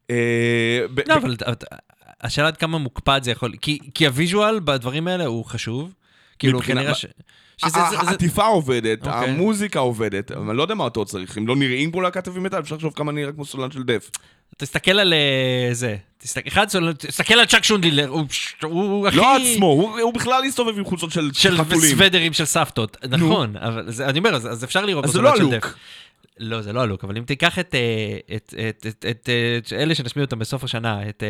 [0.09, 1.35] אה, ב- לא, ב- אבל
[2.21, 5.93] השאלה עד כמה מוקפד זה יכול, כי, כי ה visual בדברים האלה הוא חשוב.
[6.39, 7.05] כאילו, כנראה ש...
[7.63, 9.29] העטיפה עובדת, אוקיי.
[9.29, 11.37] המוזיקה עובדת, אבל אני לא יודע מה עוד צריך.
[11.37, 14.09] אם לא נראים פה להקת heavy metal, אפשר לחשוב כמה נראה כמו סולן של Death.
[14.57, 18.25] תסתכל על אה, זה, תסתכל, אחד, סול- תסתכל על צ'אק שונדילר, הוא,
[18.63, 19.17] הוא הכי...
[19.17, 21.81] לא עצמו, הוא הוא בכלל הסתובב עם חולצות של של חתולים.
[21.89, 25.35] סוודרים של סבתות, נכון, אבל זה, אני אומר, אז, אז אפשר לראות אז זה לא
[25.35, 25.65] של הלוק.
[26.39, 29.29] לא, זה לא הלוק, אבל אם תיקח את, אה, את, את, את, את,
[29.63, 31.23] את אלה שנשמיע אותם בסוף השנה, את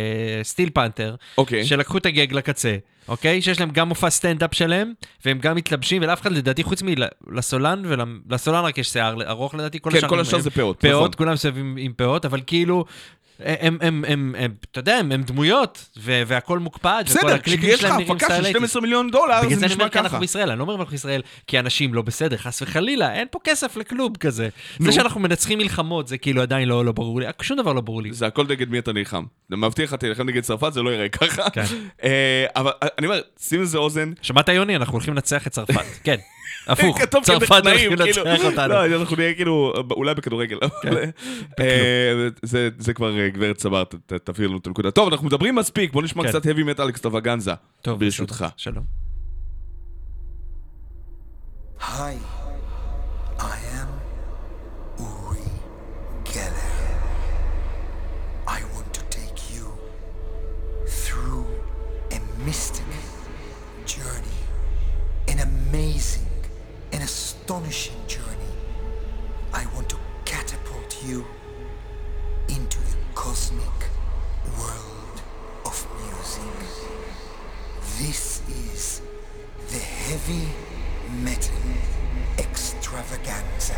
[0.44, 1.66] סטיל פנתר, אוקיי.
[1.66, 2.78] שלקחו את הגג לקצה,
[3.08, 3.42] אוקיי?
[3.42, 4.94] שיש להם גם מופע סטנדאפ שלהם,
[5.26, 9.92] והם גם מתלבשים, ולאף אחד לדעתי, חוץ מלסולן, ולסולן רק יש שיער ארוך לדעתי, כל
[9.92, 11.00] כן, השאר כל השאר זה פאות, נכון.
[11.00, 12.86] פאות, כולם מסביב עם, עם פאות, אבל כאילו...
[13.40, 17.62] הם, הם, הם, הם, אתה יודע, הם, הם דמויות, ו- והכל מוקפד, וכל בסדר, הקליפים
[17.70, 19.84] כשיש לך שלהם נראים הפקה של סטייל 12 מיליון דולר, בגלל זה זה אני נשמע
[19.84, 20.20] אומר, כי אנחנו.
[20.20, 23.78] בישראל, אני לא אומר אנחנו בישראל, כי אנשים לא בסדר, חס וחלילה, אין פה כסף
[23.78, 24.50] לכלום כזה.
[24.80, 24.86] נו.
[24.86, 28.02] זה שאנחנו מנצחים מלחמות, זה כאילו עדיין לא לא ברור לי, שום דבר לא ברור
[28.02, 28.14] לי.
[28.14, 29.24] זה הכל נגד מי אתה נלחם.
[29.52, 31.50] אני מבטיח לך, תלחם נגד צרפת, זה לא יראה ככה.
[31.50, 31.64] כן.
[32.04, 34.12] אה, אבל אני אומר, שים לזה אוזן.
[34.22, 34.76] שמעת יוני?
[34.76, 35.86] אנחנו הולכים לנצח את צרפת.
[36.04, 36.16] כן,
[36.68, 38.68] הפוך, צרפת הולכים כאילו, לנצח אותנו.
[38.74, 40.58] לא, אנחנו נהיה כאילו, אולי בכדורגל.
[40.84, 41.04] אבל,
[41.60, 44.92] אה, זה- זה כבר אה, גברת סבר, ת- ת- תבהיר לנו את הנקודה.
[44.92, 46.30] טוב, אנחנו מדברים מספיק, בוא נשמע כן.
[46.30, 47.52] קצת heavy metal אקסטרווגנזה.
[47.82, 48.36] טוב, ברשותך.
[48.36, 48.84] בסדר, שלום.
[51.80, 52.16] Hi,
[53.40, 53.90] I am
[55.00, 55.48] Uri
[56.34, 56.80] Geller.
[58.48, 59.66] I want to take you
[61.04, 61.44] through
[62.18, 62.90] a mystic
[63.96, 64.40] journey,
[65.32, 66.32] an amazing
[66.94, 68.54] and astonishing journey.
[69.62, 69.98] I want to
[70.32, 71.18] catapult you
[73.28, 73.80] cosmic
[74.58, 75.22] world
[75.66, 76.68] of music.
[78.00, 79.02] This is
[79.70, 80.48] the heavy
[81.22, 81.54] metal
[82.40, 83.76] extravaganza.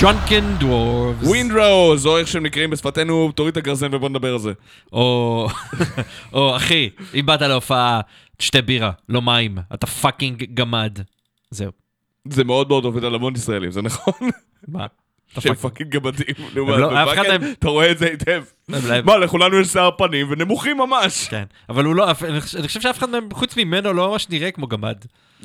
[0.00, 1.26] Drunken Dwarves.
[1.26, 4.52] Wind Rose, או איך שהם נקראים בשפתנו, תוריד את הגרזן ובוא נדבר על זה.
[4.92, 5.46] או,
[6.32, 8.00] או אחי, אם באת להופעה,
[8.36, 10.98] תשתה בירה, לא מים, אתה fucking גמד.
[11.50, 11.72] זהו.
[12.28, 14.28] זה מאוד מאוד עובד על המון ישראלים, זה נכון?
[14.68, 14.86] מה?
[15.40, 16.90] שהם fucking- מה, לא-
[17.28, 18.44] מהם- אתה רואה את זה היטב.
[18.68, 21.28] הם- מה, לכולנו יש שיער פנים ונמוכים ממש.
[21.28, 24.66] כן, אבל הוא לא, אני חושב- שאף אחד מהם, חוץ ממנו, לא ממש נראה כמו
[24.66, 24.96] גמד.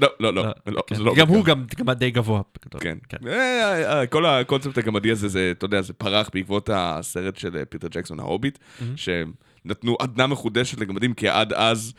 [0.02, 0.96] לא, לא, לא, לא, לא, כן.
[0.96, 1.46] זה לא גם הוא.
[1.46, 2.42] גם גמד די גבוה.
[2.66, 2.82] בגדול.
[2.82, 3.18] כן.
[3.28, 7.66] אה, אה, כל הקונספט הגמדי הזה, זה, אתה יודע, זה פרח בעקבות הסרט של אה,
[7.66, 8.60] פיטר ג'קסון, ההוביט,
[8.96, 11.94] שנתנו עדנה מחודשת לגמדים, כי עד אז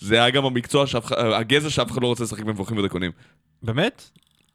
[0.00, 0.84] זה היה גם המקצוע,
[1.18, 3.10] אה, הגזע שאף אחד לא רוצה לשחק במבוכים ודרקונים.
[3.62, 4.10] באמת?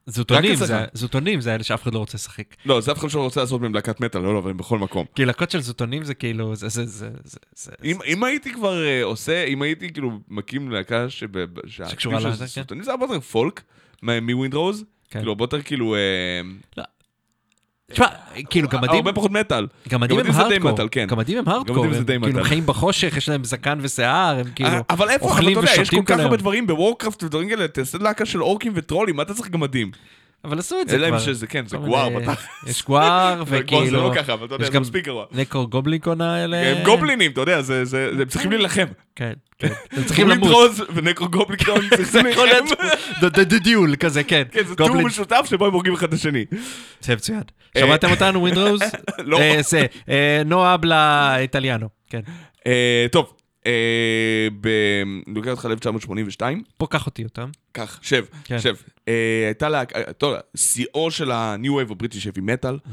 [0.06, 0.56] זוטונים,
[0.94, 2.56] זוטונים זה אלה שאף אחד לא רוצה לשחק.
[2.66, 4.80] לא, זה אף אחד שלא רוצה לעשות מהם להקת מטאל, לא, לא, אבל הם בכל
[4.80, 5.06] מקום.
[5.16, 8.84] כי להקות של זוטונים זה כאילו, זה, זה, זה, זה, זה, אם, אם הייתי כבר
[8.86, 12.84] אה, עושה, אם הייתי כאילו מקים להקה שקשורה כאילו לזה, שזה- כן.
[12.84, 13.62] זה הרבה יותר פולק
[14.04, 15.20] מווינדרוז, כן.
[15.20, 16.82] כאילו הרבה יותר כאילו, אה,
[17.92, 18.06] תשמע,
[18.50, 19.68] כאילו גמדים, הרבה פחות מטאל.
[19.90, 21.06] גמדים הם גמדים הארדקור, מטאל, כן.
[21.08, 22.44] גמדים הם הארדקור, גמדים הם כאילו.
[22.44, 25.90] חיים בחושך, יש להם זקן ושיער, הם כאילו אה, אבל איפה, אבל אתה יודע, יש
[25.90, 26.38] כל כך הרבה.
[26.38, 29.92] דברים בוורקראפט ודברים כאלה, תעשה להקה של אורקים וטרולים, מה אתה צריך גמדים?
[30.46, 31.20] אבל עשו את זה אלא אם כבר.
[31.20, 32.46] שזה, כן, זה גואר מיני- בתכלס.
[32.68, 33.04] יש גואר,
[33.50, 34.10] זה גואר זה וכאילו...
[34.10, 35.26] לא ככה, אבל אתה יודע, זה מספיק גרוע.
[35.32, 36.58] נקו גובלינקון האלה.
[36.58, 38.86] הם גובלינים, אתה יודע, זה- זה- הם צריכים להילחם.
[39.16, 39.68] כן, כן.
[39.92, 40.50] הם צריכים למות.
[40.50, 42.66] Wind Rose ו Nekrogoblikon זה צריכים להילחם.
[43.22, 44.44] ד- duel כזה, כן.
[44.52, 46.46] כן, זה טור גובלין- משותף שבו הם הורגים אחד את השני.
[47.02, 47.42] זה מצוין.
[47.78, 48.82] שמעתם אותנו, Wind Rose?
[49.20, 49.40] לא.
[49.40, 52.20] אה, זה, אה, no habla italiano, כן.
[52.68, 53.43] אה, טוב, אה,
[54.62, 54.68] ב-
[55.28, 56.42] אני לוקח אותך ל-1982,
[56.78, 57.50] פה קח אותי אותם.
[57.72, 58.60] קח, שב, כן.
[58.60, 58.76] שב.
[59.08, 62.90] אה, הייתה להקה, אתה יודע, שיאו של ה-New Wave heavy metal.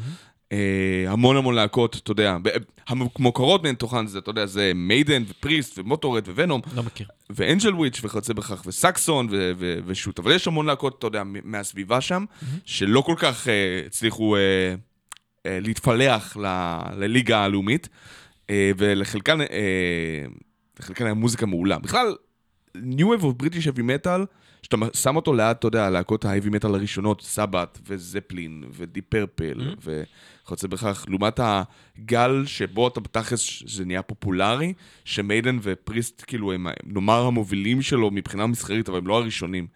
[0.52, 2.48] אה, המון המון להקות, אתה יודע, ב-
[2.88, 6.60] המוכרות מהן תוכן זה, אתה יודע, זה מיידן ופריסט ומוטורד וונום.
[6.74, 7.06] לא מכיר.
[7.30, 12.00] ואנג'ל וויץ' וכיוצא בכך, וסקסון ו- ו- ושוט, אבל יש המון להקות, אתה יודע, מהסביבה
[12.00, 12.24] שם,
[12.64, 14.40] שלא כל כך אה, הצליחו אה,
[15.46, 16.36] אה, להתפלח
[16.96, 17.88] לליגה הלאומית,
[18.50, 19.46] אה, ולחלקן, אה,
[20.80, 21.78] לחלקן היה מוזיקה מעולה.
[21.78, 22.14] בכלל,
[22.76, 24.26] New Wave of British Heavy Metal,
[24.62, 30.68] שאתה שם אותו ליד, אתה יודע, להקות ה-Heavy Metal הראשונות, סבת וזפלין ודיפ פרפל וכיוצא
[30.68, 34.72] בכך, לעומת הגל שבו אתה בתכלס, זה נהיה פופולרי,
[35.04, 39.66] שמיידן ופריסט, כאילו, הם נאמר המובילים שלו מבחינה מסחרית, אבל הם לא הראשונים.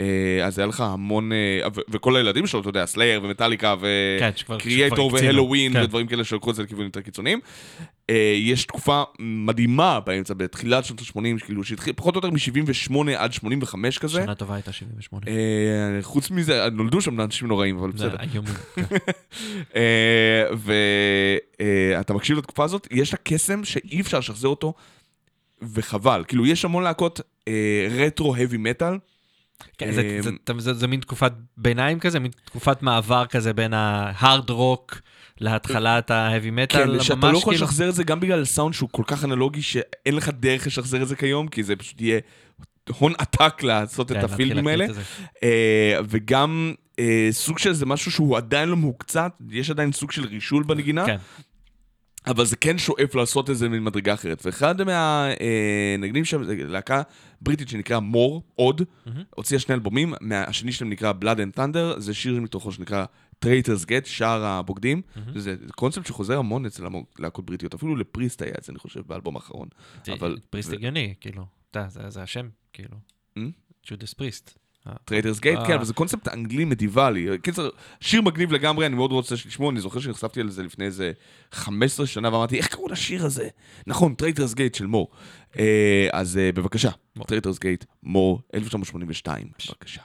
[0.00, 3.74] אה, אז היה לך המון, אה, וכל הילדים שלו, אתה יודע, סלייר ומטאליקה
[4.18, 5.28] כן, וקריאטור הקצינו.
[5.28, 5.82] והלואוין כן.
[5.82, 7.40] ודברים כאלה שלקחו את זה לכיוונים יותר קיצוניים.
[8.10, 13.32] אה, יש תקופה מדהימה באמצע, בתחילת שנות ה-80, כאילו שהתחיל פחות או יותר מ-78 עד
[13.32, 14.22] 85 כזה.
[14.22, 15.26] שנה טובה הייתה 78.
[15.28, 18.16] אה, חוץ מזה, נולדו שם אנשים נוראים, אבל בסדר.
[18.20, 18.54] איומים.
[18.74, 18.82] כן.
[21.98, 24.74] ואתה מקשיב לתקופה הזאת, יש לה קסם שאי אפשר לשחזר אותו,
[25.62, 26.24] וחבל.
[26.28, 27.20] כאילו, יש המון להקות
[27.90, 29.11] רטרו heavy metal.
[29.78, 33.52] כן, זה- אה, זה- זה- זה- זה מין תקופת ביניים כזה, מין תקופת מעבר כזה
[33.52, 35.00] בין ההארד רוק
[35.40, 36.98] להתחלת ההאבי מטאל.
[36.98, 39.62] כן, שאתה לא יכול כאילו- לשחזר את זה גם בגלל סאונד שהוא כל כך אנלוגי,
[39.62, 42.20] שאין לך דרך לשחזר את זה כיום, כי זה פשוט יהיה
[42.98, 44.86] הון עתק לעשות את כן, הפילמים האלה.
[45.42, 50.24] אה, וגם אה, סוג של זה משהו שהוא עדיין לא מהוקצת, יש עדיין סוג של
[50.26, 51.16] רישול בנגינה, כן.
[52.26, 54.46] אבל זה כן שואף לעשות את זה ממדרגה אחרת.
[54.46, 57.02] ואחד מהנגנים שם, זה להקה
[57.40, 58.82] בריטית שנקרא More, עוד,
[59.36, 63.04] הוציאה שני אלבומים, השני שלהם נקרא Blood and Thunder, זה שיר מתוכו שנקרא
[63.44, 65.02] Traitors Gate, שער הבוגדים.
[65.34, 66.84] זה קונספט שחוזר המון אצל
[67.18, 69.68] להקות בריטיות, אפילו ל Priest היה את זה, אני חושב, באלבום האחרון.
[70.12, 70.38] אבל...
[70.50, 71.46] פריסט הגיוני, כאילו.
[71.70, 72.96] אתה זה- זה השם, כאילו.
[73.90, 74.58] Judas Priest.
[74.86, 75.66] אה, Traitors Gate, אה.
[75.66, 77.38] כן, אבל זה קונספט אנגלי מדיוולי.
[77.42, 77.68] קיצר,
[78.00, 81.12] שיר מגניב לגמרי, אני מאוד רוצה לשמוע, אני זוכר שנחשפתי על זה לפני איזה
[81.52, 83.48] 15 שנה, ואמרתי, איך קראו לשיר הזה?
[83.86, 85.10] נכון, Traitors Gate של More.
[85.58, 86.90] אה, אז אה, בבקשה.
[87.26, 90.02] Traitors Gate, More, 1982, בבקשה.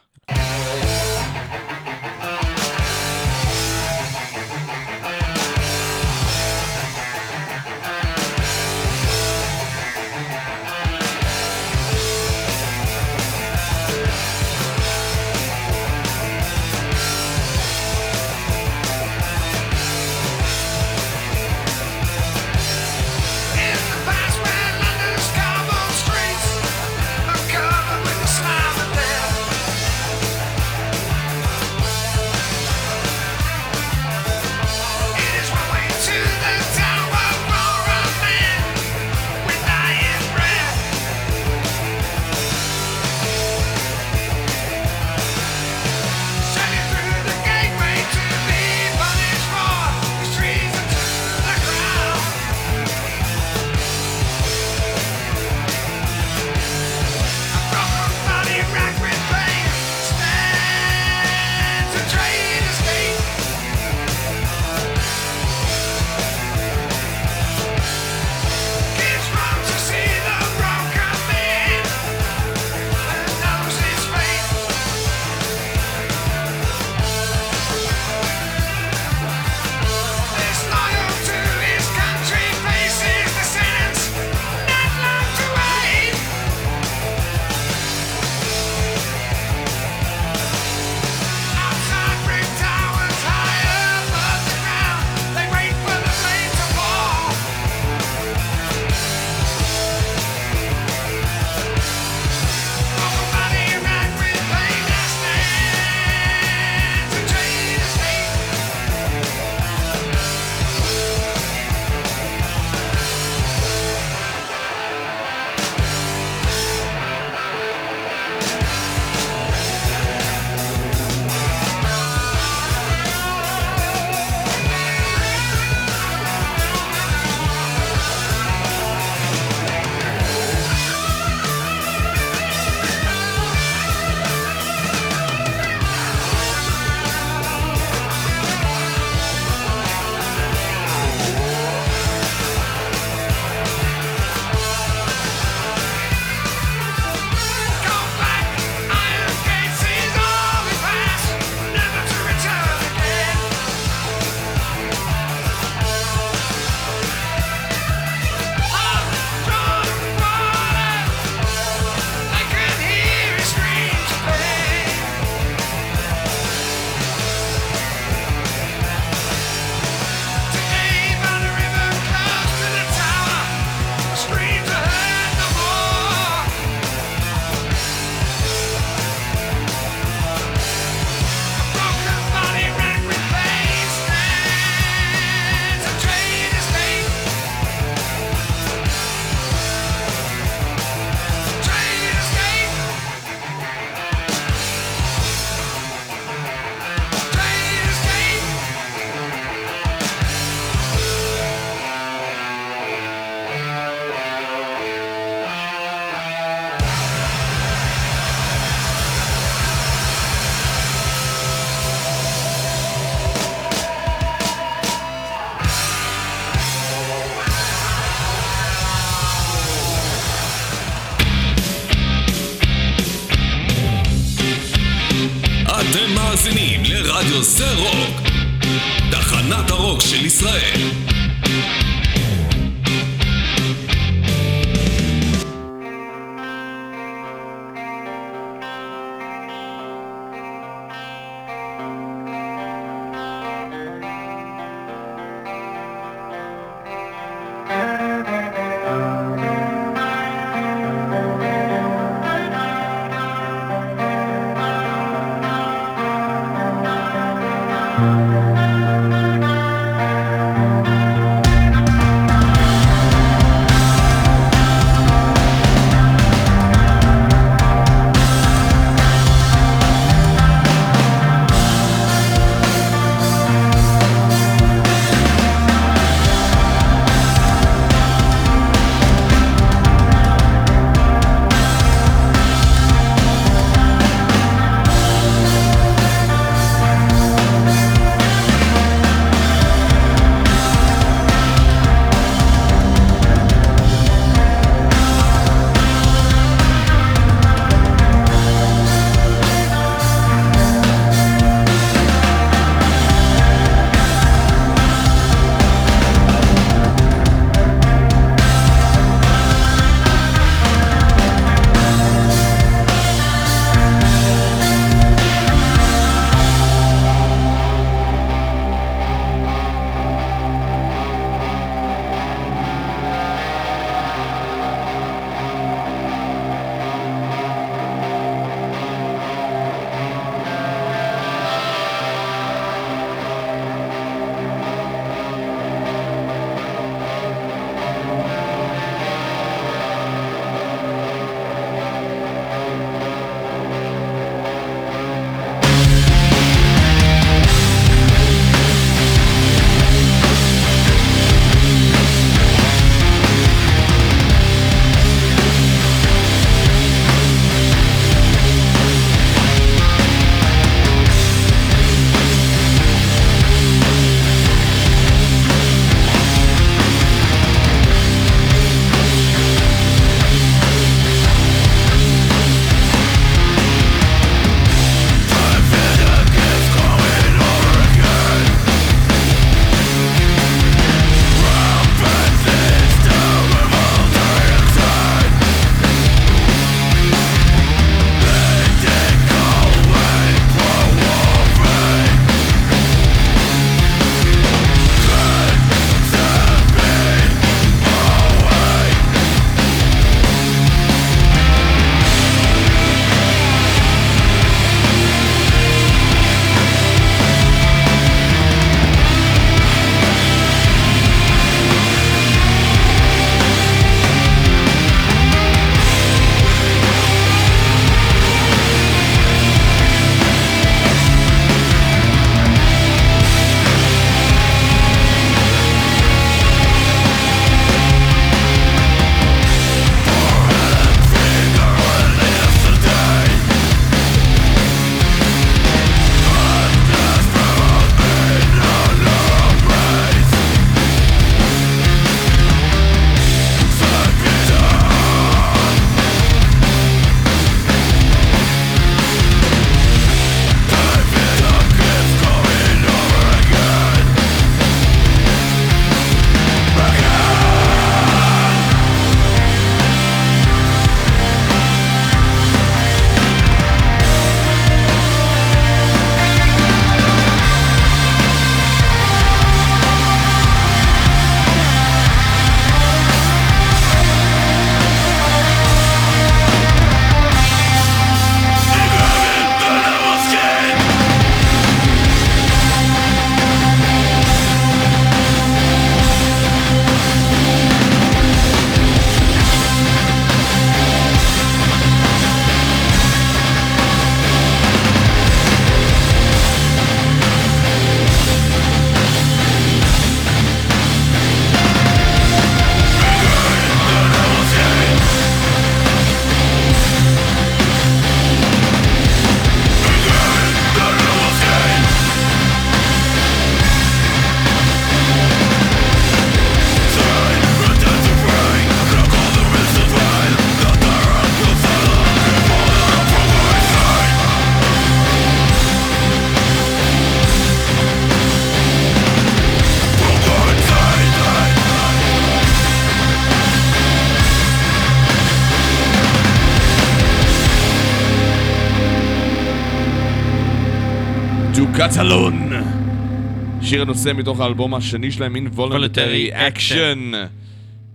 [543.78, 547.16] שיר הנושא מתוך האלבום השני שלהם, Involuntary Voluntary Action.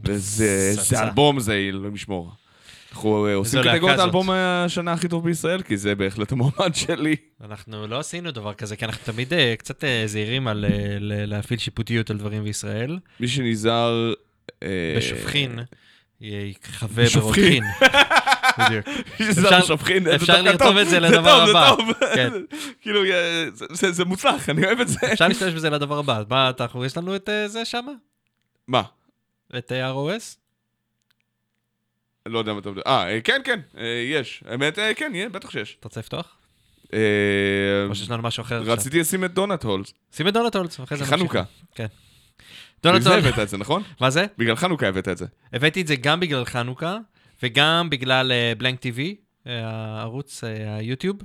[0.05, 0.97] וזה פצצה.
[0.97, 2.31] זה אלבום זה, אלוהים ישמור.
[2.93, 3.99] אנחנו אה, עושים קטגוריית?
[3.99, 7.17] האלבום השנה הכי טוב בישראל, כי זה בהחלט המועמד שלי.
[7.45, 10.65] אנחנו לא עשינו דבר כזה, כי אנחנו תמיד אה, קצת אה, זהירים על
[11.01, 12.99] להפעיל שיפוטיות על דברים בישראל.
[13.21, 14.13] מי שנזהר...
[14.97, 15.59] בשופכין,
[16.21, 17.65] יכבה בשופכין.
[18.59, 18.87] בדיוק.
[20.17, 20.77] אפשר- זה טוב.
[20.77, 21.71] את זה זה לדבר טוב, הבא.
[21.71, 21.93] זה טוב.
[22.15, 22.31] כן.
[22.83, 24.99] כאילו, אה, זה- זה- זה מוצלח, אני אוהב את זה.
[25.13, 26.23] אפשר להשתמש בזה לדבר הבא.
[26.31, 27.87] מה, אתה- יש לנו את אה, זה שם?
[28.69, 28.83] מה?
[29.59, 30.37] את אה, ROS?
[32.27, 32.83] לא יודע מה אתה מדבר.
[32.87, 33.61] אה, כן, כן,
[34.07, 34.45] יש.
[34.49, 35.77] האמת, כן, בטח שיש.
[35.81, 36.37] אתה רוצה לפתוח?
[37.89, 38.63] או שיש לנו משהו אחר?
[38.63, 39.93] רציתי לשים את דונלד הולס.
[40.17, 41.19] שים את דונלד הולץ, אחרי זה נמשיך.
[41.19, 41.43] חנוכה.
[41.75, 41.87] כן.
[41.87, 43.83] בגלל דונלד זה הולץ, הבאת את זה, נכון?
[44.01, 44.27] מה זה?
[44.39, 45.27] בגלל חנוכה הבאת את זה.
[45.53, 46.99] הבאתי את זה גם בגלל חנוכה,
[47.43, 49.17] וגם בגלל BlankTV,
[49.47, 51.17] הערוץ אה, היוטיוב,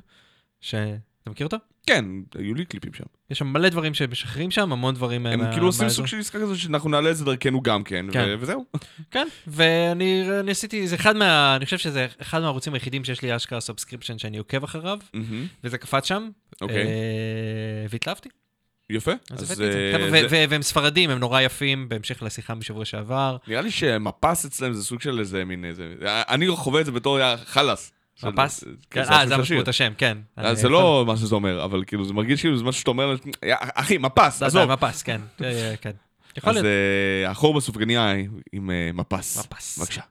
[0.61, 0.89] שאתה
[1.29, 1.57] מכיר אותו?
[1.85, 3.03] כן, היו לי קליפים שם.
[3.29, 5.27] יש שם מלא דברים שמשחררים שם, המון דברים...
[5.27, 5.89] אה, הם מה- כאילו עושים.
[5.89, 8.25] סוג של עסקה כזאת שאנחנו נעלה את זה דרכנו גם כן, כן.
[8.27, 8.65] ו- וזהו.
[9.11, 11.55] כן, ואני אני עשיתי, זה אחד מה...
[11.55, 15.47] אני חושב שזה אחד מהערוצים היחידים שיש לי אשכרה subscription שאני עוקב אחריו, מהמם.
[15.63, 16.29] וזה קפץ שם.
[16.61, 16.77] אוקיי.
[16.85, 16.91] אה,
[17.89, 18.29] והתלהבתי.
[18.89, 19.11] יפה.
[19.31, 19.59] אז אז את.
[20.33, 23.37] אה, והם ספרדים, הם נורא יפים, בהמשך לשיחה משבוע שעבר.
[23.47, 25.93] נראה לי שמפס אצלם זה סוג של איזה מין איזה...
[26.05, 27.91] אני חווה את זה בתור יא, חלאס.
[28.23, 28.63] מפס?
[28.63, 29.35] כן, כן, אה, השם זה השיר.
[29.35, 30.17] המשמעות השם, כן.
[30.35, 33.15] אז זה לא מה שזה אומר, אבל כאילו זה מרגיש כאילו זה משהו שאתה אומר,
[33.45, 34.71] "יא, אחי, מפס, זה עזוב.
[34.71, 35.21] מפס, כן.
[35.43, 35.91] אה, כן.
[36.37, 36.65] יכול אז להיות.
[37.25, 38.13] אה, החור בסופגניה
[38.53, 39.37] עם אה, מפס.
[39.37, 39.79] מפס.
[39.79, 40.01] בבקשה.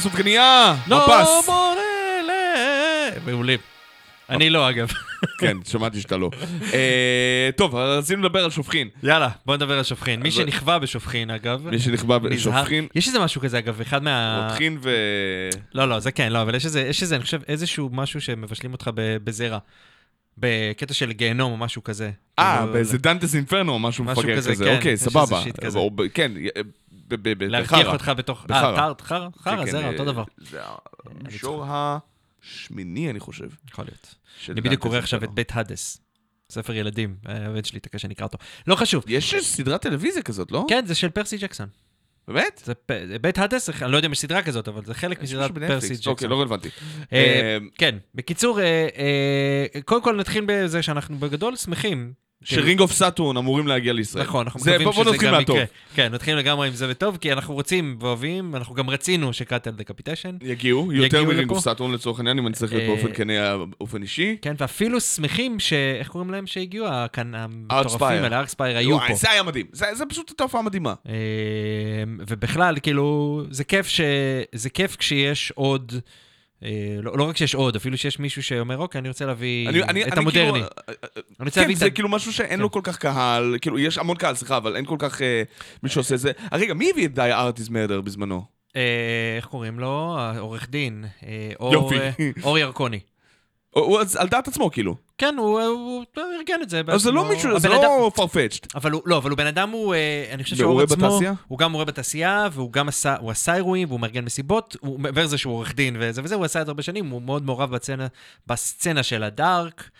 [0.00, 0.76] חור בסופגניה!
[0.86, 1.48] לא מפס!
[3.26, 3.58] מעולים.
[4.30, 4.88] אני לא, אגב.
[5.40, 6.30] כן, שמעתי שאתה לא.
[6.72, 8.88] אה, טוב, רצינו לדבר על שופכין.
[9.02, 10.22] יאללה, בוא נדבר על שופכין.
[10.22, 12.30] מי שנכווה בשופכין, אגב, מי נזהר.
[12.30, 14.46] בשופכין, יש איזה משהו כזה, אגב, אחד מה...
[14.48, 14.90] רותחין ו...
[15.74, 18.72] לא, לא, זה כן, לא, אבל יש איזה, יש איזה, אני חושב, איזשהו משהו שמבשלים
[18.72, 19.58] אותך בזרע.
[20.38, 22.10] בקטע של גיהנום או משהו כזה.
[22.38, 24.64] אה, כאילו, באיזה דנטס אינפרנו או משהו מפגר כזה.
[24.64, 25.42] כן, אוקיי, סבבה.
[26.14, 26.32] כן,
[27.16, 27.92] בחרא.
[27.92, 28.46] אותך בתוך...
[28.50, 30.24] אה, חרא, חרא, חרא, כן, זרע, כן, אותו אה, דבר.
[30.38, 30.60] זה
[31.06, 33.48] המישור השמיני, אני חושב.
[33.70, 34.14] יכול להיות.
[34.48, 35.30] אני בדיוק קורא עכשיו את.
[35.30, 35.98] בית הדס.
[36.50, 38.38] ספר ילדים, הבן שלי התעקש שאני אקרא אותו.
[38.66, 39.04] לא חשוב.
[39.08, 40.66] יש סדרת טלוויזיה כזאת, לא?
[40.68, 41.68] כן, זה של פרסי ג'קסון.
[42.28, 42.62] באמת?
[42.64, 45.50] זה פ- בית הדס, אני לא יודע אם יש סדרה כזאת, אבל זה חלק מסדרת
[45.50, 46.06] פרסי בנטפליקס.
[46.06, 46.30] אוקיי, ג'קסון.
[46.30, 46.68] לא רלוונטי.
[47.12, 52.12] אה, אה, כן, בקיצור, אה, אה, קודם כל נתחיל בזה שאנחנו בגדול שמחים.
[52.44, 54.24] ש Rings of Saturn אמורים להגיע לישראל.
[54.24, 55.56] נכון, אנחנו זה- מקווים בוא- שזה גם מהטוב.
[55.56, 55.66] יקרה.
[55.94, 59.70] כן, נתחיל לגמרי עם זה וטוב, כי אנחנו רוצים ואוהבים, אנחנו גם רצינו ש Cattle
[59.70, 60.36] Decapitation.
[60.42, 61.50] יגיעו, יותר מ Rings.
[61.50, 63.32] of Saturn לצורך העניין, אם אני צריך להיות אה, באופן כנה,
[63.78, 64.36] באופן אישי.
[64.42, 65.72] כן, ואפילו שמחים ש...
[65.72, 66.86] איך קוראים להם שהגיעו?
[66.88, 68.06] הכאן המטורפים.
[68.06, 69.14] האלה, Archspire היו וואי, פה.
[69.14, 69.66] זה היה מדהים.
[69.72, 70.94] זה זה פשוט הייתה הופעה מדהימה.
[71.08, 71.14] אה,
[72.28, 74.00] ובכלל, כאילו, זה כיף ש...
[74.54, 75.92] זה כיף כשיש עוד...
[76.64, 76.70] אה,
[77.02, 80.02] לא, לא רק שיש עוד, אפילו שיש מישהו שאומר, אוקיי, אני רוצה להביא אני- אני-
[80.04, 80.52] את אני המודרני.
[80.52, 80.66] כאילו,
[81.40, 81.90] אני רוצה כן, להביא את זה ה...
[81.90, 82.60] כאילו משהו שאין כן.
[82.60, 85.42] לו כל כך קהל, כאילו, יש המון קהל, סליחה, אבל אין כל כך אה,
[85.82, 86.32] מי שעושה את זה.
[86.52, 88.44] אה, רגע, מי הביא את די ארטיס מרדר בזמנו?
[88.76, 88.82] אה,
[89.36, 90.16] איך קוראים לו?
[90.18, 91.04] העורך דין.
[91.26, 91.98] אה, אור, יופי.
[91.98, 92.10] אה,
[92.42, 93.00] אור ירקוני.
[93.70, 94.96] הוא- על דעת עצמו, כאילו.
[95.18, 95.60] כן, הוא,
[96.38, 97.28] ארגן את זה אז זה לא.
[97.28, 98.66] מישהו, זה לא farfetched.
[98.74, 101.20] אבל הוא, לא, אבל הוא בן אדם, הוא, אה, אני חושב שהוא עצמו?
[101.48, 105.24] הוא גם מורה בתעשייה, והוא גם עשה, הוא עשה אירועים, והוא מארגן מסיבות, הוא, מעבר
[105.24, 107.70] לזה שהוא עורך דין וזה וזה, הוא עשה את זה הרבה שנים, הוא מאוד מעורב
[107.70, 108.06] בסצנה,
[108.46, 109.90] בסצנה של הדארק,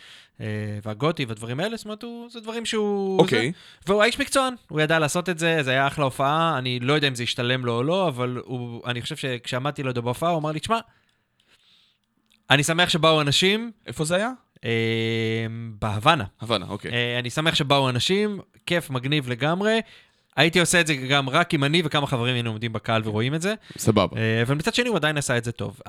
[0.41, 0.47] אה,
[0.85, 3.19] והגותי והדברים האלה, זאת אומרת, זה דברים שהוא...
[3.19, 3.53] אוקיי.
[3.55, 6.93] זה, והוא האיש מקצוען, הוא ידע לעשות את זה, זה היה אחלה הופעה, אני לא
[6.93, 10.39] יודע אם זה ישתלם לו או לא, אבל הוא, אני חושב שכשעמדתי לידו בהופעה, הוא
[10.39, 10.79] אמר לי, תשמע,
[12.51, 14.31] אני שמח שבאו אנשים, איפה זה היה?
[14.65, 14.71] אה,
[15.79, 16.25] בהוואנה.
[16.41, 16.91] הבנה, אוקיי.
[16.91, 19.81] אה, אני שמח שבאו אנשים, כיף, מגניב לגמרי.
[20.37, 23.43] הייתי עושה את זה גם רק אם אני וכמה חברים היינו עומדים בקהל ורואים את
[23.43, 24.17] זה, סבבה.
[24.17, 25.81] אה, אבל מצד שני הוא עדיין עשה את זה טוב.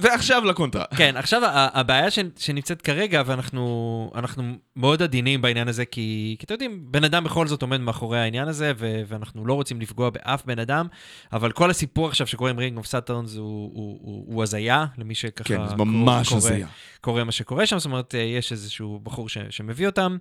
[0.00, 0.84] ועכשיו לקונטרה.
[0.96, 2.08] כן, עכשיו הבעיה
[2.38, 4.42] שנמצאת כרגע, ואנחנו אנחנו
[4.76, 8.48] מאוד עדינים בעניין הזה, כי, כי אתם יודעים, בן אדם בכל זאת עומד מאחורי העניין
[8.48, 10.86] הזה, ו- ואנחנו לא רוצים לפגוע באף בן אדם,
[11.32, 15.74] אבל כל הסיפור עכשיו שקורה עם Rings of Saturn הוא, הזיה, למי שככה כן, זה
[15.76, 16.66] ממש הזיה.
[17.00, 20.16] קורה מה שקורה שם, זאת אומרת, אה, יש איזשהו בחור ש- שמביא אותם.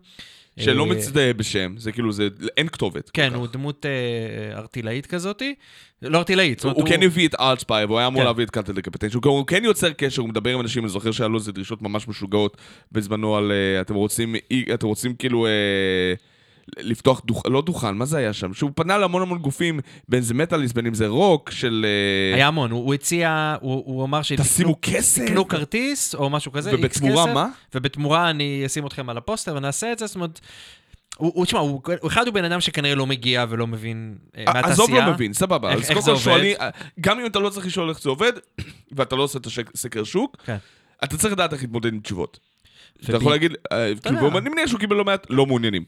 [0.60, 2.28] שלא אה, מצטער בשם, זה כאילו, זה,
[2.58, 3.10] אין כתובת.
[3.14, 3.48] כן, הוא.
[3.48, 5.56] דמות אה, ערטילאית כזאתי.
[6.02, 8.26] לא ארטילאית, הוא אומרת, הוא כן הביא את ארטספייר, והוא היה אמור כן.
[8.26, 11.28] להביא את קאטל דקפטנט, הוא כן יוצר קשר, הוא מדבר עם אנשים, אני זוכר שהיה
[11.28, 12.58] לו איזה דרישות ממש משוגעות
[12.92, 14.36] בזמנו על, אה, אתם רוצים,
[14.74, 15.46] אתם רוצים כאילו...
[15.46, 16.14] אה,
[16.78, 18.54] לפתוח דוכן, לא דוכן, מה זה היה שם?
[18.54, 21.86] שהוא פנה להמון המון גופים, בין זה מטאליסט, בין אם זה רוק, של...
[21.86, 25.22] אה, היה המון, הוא הוא הציע, הוא הוא אמר תשימו כסף.
[25.26, 27.48] שיקנו כרטיס או משהו כזה, איקס ובתמורה כסף, מה?
[27.76, 30.40] ובתמורה אני אשים אתכם על הפוסטר ונעשה את זה, זאת אומרת...
[31.18, 34.44] הוא, הוא, תשמע, הוא, הוא אחד הוא בן אדם שכנראה לא מגיע ולא מבין אה,
[34.46, 34.74] מהתעשייה.
[34.74, 35.70] עזוב לא מבין, סבבה.
[35.70, 36.24] איך- אז איך קודם זה כל עובד?
[36.24, 36.70] שואלים, אה,
[37.00, 38.34] גם אם אתה לא צריך לשאול איך זה עובד,
[38.96, 40.58] ואתה לא עושה את הסקר שוק, כן.
[41.04, 42.40] אתה צריך לדעת איך להתמודד עם תשובות.
[43.10, 44.34] אתה יכול להגיד, אה, כאילו.
[44.34, 45.84] ואני מניח שהוא קיבל לא מעט, לא מעוניינים.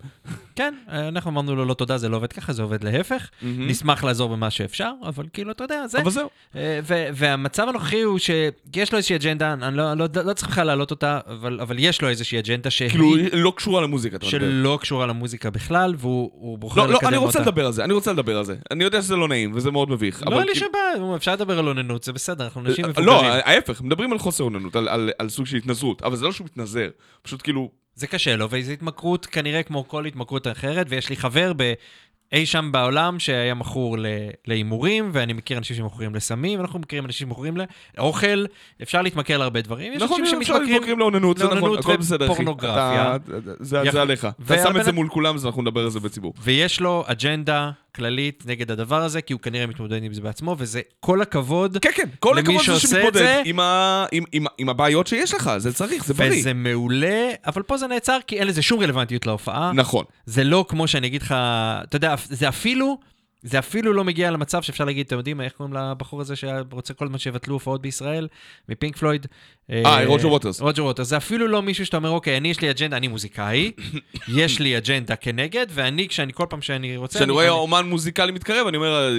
[0.55, 3.29] כן, אה, אנחנו אמרנו לו לא תודה, זה לא עובד ככה, זה עובד להפך.
[3.41, 6.01] נשמח לעזור במה שאפשר, אבל כאילו, אתה יודע, זה...
[6.01, 6.29] אבל זהו.
[6.55, 6.79] אה,
[7.13, 11.19] והמצב הנוכחי הוא שיש לו איזושהי אג'נדה, אני לא, לא, לא צריך בכלל להעלות אותה,
[11.27, 12.89] אבל, יש לו איזושהי אג'נדה שהיא...
[12.89, 14.39] כאילו, לא קשורה למוזיקה, אתה מדבר.
[14.39, 17.09] שלא קשורה למוזיקה בכלל, והוא הוא בוחר לא, לקדם לא, אותה.
[17.09, 18.55] אני רוצה לדבר על זה, אני רוצה לדבר על זה.
[18.71, 20.23] אני יודע שזה לא נעים, וזה מאוד מביך.
[20.25, 23.07] לא, אין לי כאילו- שום בעיה, אפשר לדבר על אוננות, זה בסדר, אנחנו אנשים מבוגרים.
[23.07, 24.75] לא, ההפך, מדברים על חוסר אוננות,
[25.19, 26.87] על סוג של התנזרות, אבל זה לא שהוא מתנזר,
[27.22, 27.72] פשוט כאילו...
[27.95, 31.73] זה קשה לו, וזו התמכרות כנראה כמו כל התמכרות אחרת, ויש לי חבר ב...
[32.34, 33.98] אי שם בעולם שהיה מכור
[34.48, 37.57] להימורים, ואני מכיר אנשים שמכורים לסמים, אנחנו מכירים אנשים שמכורים
[37.98, 38.45] לאוכל,
[38.82, 39.94] אפשר להתמכר להרבה דברים.
[39.94, 42.34] יש נכון, אנשים אפשר שמתמכרים מתמכרים לאוננות, זה נכון, הכל בסדר, אחי.
[42.34, 43.18] ופורנוגרפיה.
[43.60, 44.27] זה עליך.
[44.45, 46.34] אתה שם את זה מול כולם, אז אנחנו נדבר על זה בציבור.
[46.41, 50.81] ויש לו אג'נדה כללית נגד הדבר הזה, כי הוא כנראה מתמודד עם זה בעצמו, וזה
[50.99, 51.77] כל הכבוד.
[51.81, 55.07] כן, כן, כל למי הכבוד שעושה את שמתמודד זה- עם ה- עם- עם- עם הבעיות
[55.07, 56.39] שיש לך, זה צריך, זה בריא.
[56.39, 59.72] וזה מעולה, אבל פה זה נעצר כי אין לזה שום רלוונטיות להופעה.
[59.73, 60.05] נכון.
[60.26, 61.31] זה לא כמו שאני אגיד לך,
[61.84, 62.97] אתה יודע, זה אפילו,
[63.45, 67.05] זה אפילו לא מגיע למצב שאפשר להגיד, אתם יודעים, איך קוראים לבחור הזה שרוצה כל
[67.05, 68.27] הזמן שיבטלו הופעות בישראל,
[68.69, 69.27] מפינק פלויד?
[69.72, 70.61] אה, רוג'ר ווטרס.
[70.61, 71.07] רוג'ר ווטרס.
[71.07, 73.72] זה אפילו לא מישהו שאתה אומר, אוקיי, אני יש לי אג'נדה, אני מוזיקאי,
[74.38, 77.13] יש לי אג'נדה כנגד, ואני, כשאני, כל פעם שאני רוצה...
[77.19, 79.09] כשאני אני- רואה אומן מוזיקלי מתקרב, אני אומר,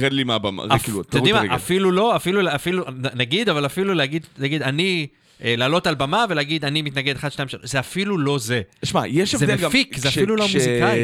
[0.00, 0.62] רד לי מהבמה.
[0.72, 1.54] זה כאילו, יודעים תרוץ מה.
[1.54, 2.84] אפילו לא, אפילו,
[3.14, 7.70] נגיד, אבל אפילו להגיד, אני אה, לעלות על במה ולהגיד, אני מתנגד 1, 2, 3,
[7.70, 8.62] זה אפילו לא זה.
[8.84, 9.68] שמע, יש זה הבדל גם...
[9.68, 10.98] מפיק, זה אפילו לא מוזיקאי.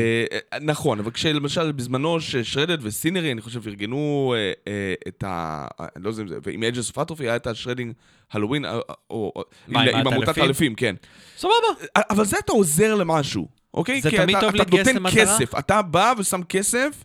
[0.60, 5.66] נכון, אבל כשלמשל בזמנו ש Shredhead ו Sinnery, אני חושב, ארגנו אה, אה, את ה...
[5.96, 6.38] אני לא יודע אם זה...
[6.42, 7.92] ועם Ages of Atrophy היה את ה Shredding
[8.32, 8.78] Halloween, אה,
[9.10, 9.32] או...
[9.68, 9.76] עם-
[10.06, 10.38] עמותת?
[10.38, 10.94] העטלפים, כן.
[11.36, 11.54] סבבה.
[11.96, 14.00] אבל זה אתה עוזר למשהו, אוקיי?
[14.00, 15.24] זה תמיד אתה, טוב אתה להתגייס נותן למטרה?
[15.24, 17.04] כסף, אתה בא ושם כסף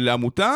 [0.00, 0.54] לעמותה,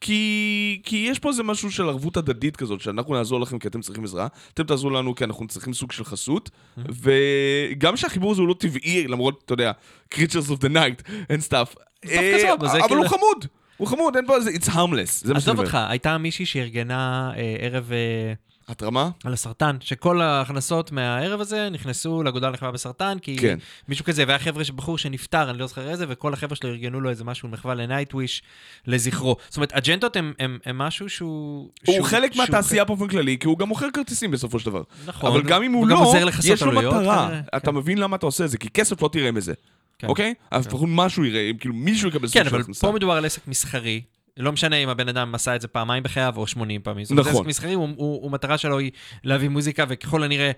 [0.00, 3.80] כי, כי יש פה איזה משהו של ערבות הדדית כזאת, שאנחנו נעזור לכם כי אתם
[3.80, 8.48] צריכים עזרה, אתם תעזרו לנו כי אנחנו צריכים סוג של חסות, וגם שהחיבור הזה הוא
[8.48, 9.72] לא טבעי, למרות, אתה יודע,
[10.14, 11.74] creatures of the night and stuff.
[12.08, 13.46] אה, אבל כאילו- הוא חמוד,
[13.76, 15.62] הוא חמוד, אין פה איזה, it's harmless, זה מה שאני עזוב אומר.
[15.62, 18.32] אותך, הייתה מישהי שארגנה אה, ערב אה,
[18.70, 19.10] התרמה?
[19.24, 23.58] על הסרטן, שכל ההכנסות מהערב הזה נכנסו לאגודה למחווה בסרטן, כי כן.
[23.88, 27.10] מישהו כזה, והיה חבר'ה, בחור שנפטר, אני לא זוכר איזה, וכל החבר'ה שלו ארגנו לו
[27.10, 28.42] איזה משהו מחווה לנייטוויש,
[28.86, 29.36] לזכרו.
[29.48, 31.70] זאת אומרת, אג'נדות הם, הם, הם משהו שהוא...
[31.86, 34.82] הוא שהוא- חלק שהוא- מהתעשייה באופן כללי, כי הוא גם מוכר כרטיסים בסופו של דבר.
[35.06, 35.30] נכון.
[35.32, 36.14] אבל גם אם הוא הוא לא,
[36.44, 37.26] יש לו עלויות, מטרה.
[37.28, 37.40] כנראה.
[37.56, 37.74] אתה כן.
[37.76, 39.52] מבין למה אתה עושה את זה, כי כסף לא תראה מזה.
[39.98, 40.06] כן.
[40.06, 40.34] אוקיי?
[40.50, 42.80] אז לפחות משהו יראה, כאילו מישהו יקבל סוג כן, של אבל הכנסה.
[42.86, 44.00] פה מדובר על עסק מסחרי.
[44.40, 47.04] לא משנה אם הבן אדם עשה את זה פעמיים בחייו או 80 פעמים.
[47.04, 47.32] זאת נכון.
[47.32, 48.90] עסק מסחרי, הוא, הוא, הוא מטרה שלו היא
[49.24, 50.50] להביא מוזיקה, וככל הנראה,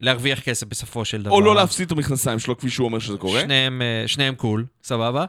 [0.00, 1.30] להרוויח כסף בסופו של דבר.
[1.30, 3.40] או לא להפסיד את המכנסיים שלו, כפי שהוא אומר שזה קורה.
[3.40, 5.24] שניהם, אה, שניהם קול, סבבה.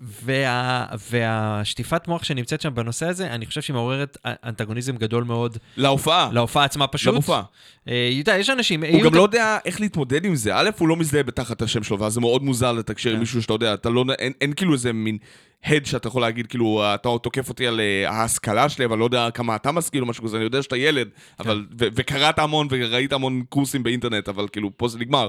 [0.00, 6.30] וה, והשטיפת מוח שנמצאת שם בנושא הזה, אני חושב שהיא מעוררת אנטגוניזם גדול מאוד להופעה.
[6.32, 7.12] להופעה עצמה פשוט.
[7.12, 7.40] למופע.
[7.88, 8.84] אה, יודע, יש אנשים...
[8.84, 10.56] הוא גם לא יודע איך להתמודד עם זה.
[10.56, 13.20] א', הוא לא מזדהה בתחת השם שלו, ואז זה מאוד מוזר לתקשר עם כן.
[13.20, 14.04] מישהו שאתה יודע, אתה לא...
[14.18, 15.18] אין- אין כאילו איזה מין...
[15.64, 19.28] הד שאתה יכול להגיד, כאילו, אתה תוקף אותי על אה, ההשכלה שלי, אבל לא יודע
[19.30, 21.44] כמה אתה משכיל או משהו כזה, אני יודע שאתה ילד, כן.
[21.44, 25.28] אבל, ו- וקראת המון וראית המון קורסים באינטרנט, אבל כאילו, פה זה נגמר.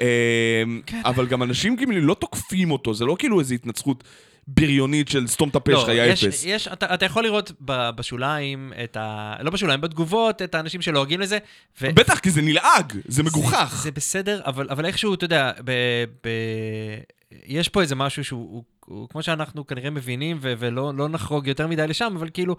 [0.00, 1.00] אה, כן.
[1.04, 4.04] אבל גם אנשים כאילו לא תוקפים אותו, זה לא כאילו איזו התנצחות
[4.46, 6.44] בריונית של סתום את הפה שלך, יא לא, יש, אפס.
[6.44, 9.34] יש, אתה, אתה יכול לראות ב, בשוליים את ה...
[9.40, 11.38] לא בשוליים, בתגובות, את האנשים שלועגים לזה.
[11.80, 11.86] ו...
[11.94, 13.72] בטח, כי זה נלעג, זה מגוחך.
[13.76, 15.72] זה, זה בסדר, אבל, אבל איכשהו, אתה יודע, ב,
[16.24, 16.28] ב,
[17.46, 21.46] יש פה איזה משהו שהוא, הוא, הוא, כמו שאנחנו כנראה מבינים, ו, ולא לא נחרוג
[21.46, 22.56] יותר מדי לשם, אבל כאילו,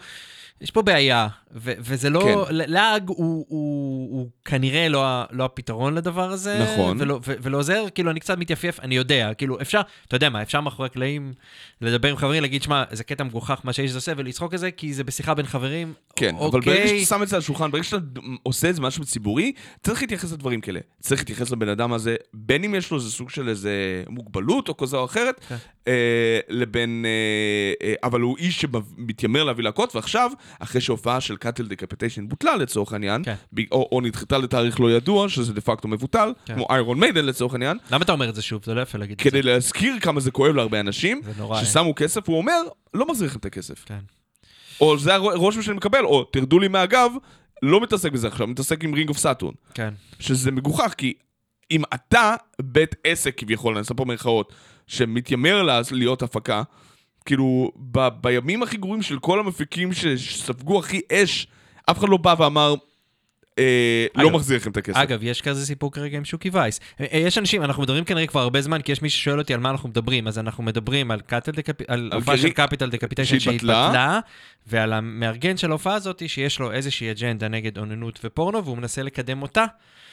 [0.62, 2.46] יש פה בעיה, ו, וזה לא...
[2.50, 2.56] כן.
[2.56, 6.60] לעג הוא, הוא, הוא כנראה לא, לא הפתרון לדבר הזה.
[6.64, 6.98] נכון.
[7.00, 10.42] ולא, ו, ולא עוזר, כאילו, אני קצת מתייפייף, אני יודע, כאילו, אפשר, אתה יודע מה,
[10.42, 11.34] אפשר מאחורי הקלעים
[11.82, 14.94] לדבר עם חברים, להגיד, שמע, זה קטע מגוחך מה שיש עושה, ולצחוק על זה, כי
[14.94, 15.94] זה בשיחה בין חברים.
[16.16, 16.48] כן, אוקיי.
[16.48, 19.52] אבל ברגע שאתה שם את זה על השולחן, ברגע שאתה עושה את זה משהו ציבורי,
[19.84, 20.80] צריך להתייחס לדברים כאלה.
[21.00, 24.78] צריך להתייחס לבן אדם הזה, בין אם יש לו איזה סוג של איזה מוגבלות או
[24.78, 25.56] כזה או אחרת, כן.
[25.88, 25.94] אה,
[26.50, 27.06] לבין...
[27.06, 32.56] אה, אה, אבל הוא איש שמתיימר להביא להקות, ועכשיו, אחרי שהופעה של Cattle Decapitation בוטלה
[32.56, 33.36] לצורך העניין, כן.
[33.72, 36.56] או, או נדחתה לתאריך לא ידוע, שזה דה פקטו מבוטל, כן.
[36.56, 38.62] כמו איירון מיידן לצורך העניין, למה אתה אומר את זה שוב?
[38.66, 39.30] זה לא יפה להגיד את זה.
[39.30, 41.22] כדי להזכיר כמה זה כואב להרבה אנשים,
[41.52, 41.66] אה.
[41.66, 42.62] ששמו כסף, הוא אומר,
[42.94, 43.86] לא מחזיר לכם את הכסף.
[43.86, 44.00] כן.
[44.82, 47.12] או זה הרושם שאני מקבל, או תרדו לי מהגב,
[47.62, 49.54] לא מתעסק בזה עכשיו, מתעסק עם Rings of Saturn.
[49.74, 49.94] כן.
[50.20, 51.14] שזה מגוחך, כי
[51.72, 54.54] אם אתה בית עסק כביכול, אני עושה פה מירכאות,
[54.88, 56.64] שמתיימר לה- להיות הפקה,
[57.26, 61.48] כאילו, ב- בימים הכי גרועים של כל המפיקים שספגו הכי אש,
[61.92, 62.76] אף אחד לא בא ואמר,
[64.16, 64.98] לא אגב, מחזיר לכם את הכסף.
[64.98, 66.80] אגב, יש כזה סיפור כרגע עם שוקי וייס.
[67.02, 69.54] אה, אה, יש אנשים, אנחנו מדברים כנראה כבר הרבה זמן, כי יש מי ששואל אותי
[69.54, 71.22] על מה אנחנו מדברים, אז אנחנו מדברים על.
[71.88, 74.20] על הופעה של Cattle Decapitation שהתבטלה.
[74.68, 79.42] ועל המארגן של ההופעה הזאת, שיש לו איזושהי אג'נדה נגד אוננות ופורנו, והוא מנסה לקדם
[79.42, 79.66] אותה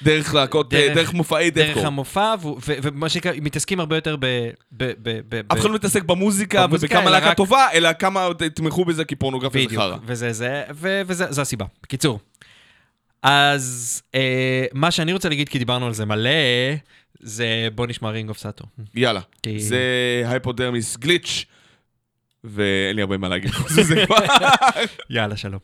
[0.03, 1.86] דרך להקות, אה, דרך- דרך מופעי דרך deathcore.
[1.87, 2.35] המופע,
[2.83, 4.27] ומה שנקרא, מתעסקים הרבה יותר ב...
[4.73, 9.05] ב- ב- ב- אף אחד לא מתעסק במוזיקה ובכמה להקה טובה, אלא כמה תתמכו בזה
[9.05, 9.97] כי פורנוגרפיה זה חרא.
[10.05, 11.65] וזה הסיבה.
[11.83, 12.20] בקיצור,
[13.23, 16.31] אז אה, מה שאני רוצה להגיד, כי דיברנו על זה מלא,
[17.20, 18.65] זה בוא נשמע Rings of Saturn.
[18.95, 19.20] יאללה.
[19.43, 19.82] כי- זה
[20.27, 21.44] Hypodermis Glitch,
[22.45, 24.16] ואין לי הרבה מה להגיד חוץ מזה כבר.
[25.11, 25.61] יאללה, שלום.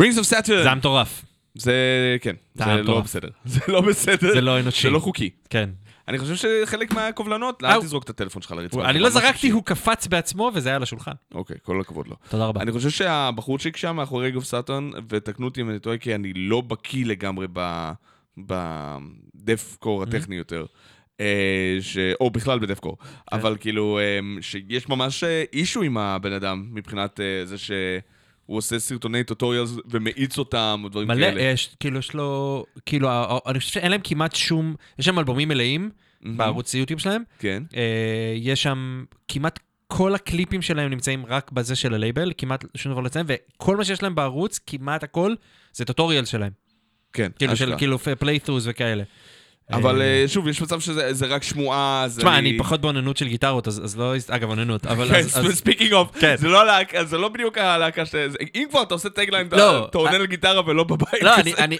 [0.00, 0.56] Rings of Saturn.
[0.62, 1.24] זה היה מטורף.
[1.54, 1.74] זה,
[2.20, 3.04] כן, זה זה היה לא מטורף.
[3.04, 3.28] בסדר.
[3.44, 4.32] זה לא בסדר.
[4.32, 4.82] זה לא אנושי.
[4.82, 5.30] זה לא חוקי.
[5.50, 5.70] כן.
[6.08, 8.84] אני חושב שחלק מהקובלנות, אה, אל תזרוק את הטלפון שלך לרצפה.
[8.84, 9.50] אני זה לא זרקתי.
[9.50, 11.12] הוא קפץ בעצמו וזה היה על השולחן.
[11.34, 12.16] אוקיי, כל הכבוד לו.
[12.28, 12.60] תודה רבה.
[12.62, 16.32] אני חושב שהבחורצ'יק שם מאחורי Rings of Saturn, ותקנו אותי אם אני טועה, כי אני
[16.34, 17.90] לא בקיא לגמרי ב...
[18.38, 20.06] ב deathcore Mm-hmm.
[20.08, 20.66] הטכני יותר.
[21.20, 21.98] אה, ש...
[22.20, 22.96] או בכלל ב deathcore.
[22.98, 23.36] כן.
[23.36, 27.56] אבל כאילו, אה, שיש ממש אה, issue עם הבן אדם, מבחינת אה, זה
[28.46, 31.42] שהוא עושה סרטוני tutorials ומאיץ אותם, או דברים מלא, כאלה.
[31.42, 33.08] יש, כאילו, יש לו, כאילו,
[33.46, 35.90] אני חושב שאין להם כמעט שום, יש שם אלבומים מלאים
[36.22, 37.22] בערוץ יוטיוב שלהם.
[37.38, 37.62] כן.
[37.76, 43.00] אה, יש שם כמעט כל הקליפים שלהם נמצאים רק בזה של הלייבל, כמעט שום דבר
[43.00, 45.34] לא לציין, וכל מה שיש להם בערוץ, כמעט הכל,
[45.72, 46.52] זה tutorial שלהם.
[47.12, 47.74] כן, כאילו, של.
[47.78, 49.02] כאילו playthroughs וכאלה.
[49.72, 53.16] אבל אה, אה, שוב, יש מצב שזה זה רק שמועה, אז תשמע, אני פחות באוננות
[53.16, 54.14] של גיטרות, אז לא...
[54.28, 55.16] אגב, אוננות, אבל...
[55.16, 56.36] אז- speaking of, כן.
[56.36, 56.62] זה לא
[57.04, 58.14] זה לא בדיוק הלהקה ש...
[58.54, 61.30] אם כבר אתה עושה tagline, אתה לא, עונה אה, על גיטרה ולא בבית לא.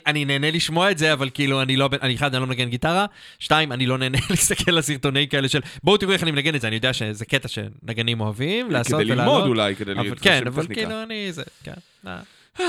[0.07, 3.07] אני, נהנה לשמוע את זה, אבל כאילו, אני לא, אני אחד, אני לא מנגן גיטרה,
[3.39, 6.61] שתיים, אני לא נהנה להסתכל על סרטוני כאלה של, בואו תראו איך אני מנגן את
[6.61, 9.35] זה, אני יודע שזה קטע שנגנים אוהבים, לעשות כדי ולעלות.
[9.35, 10.81] ללמוד אולי, כדי להתחשב כן, אבל בטכניקה.
[10.81, 11.73] כאילו, אני, זה, כן.
[12.07, 12.21] אה.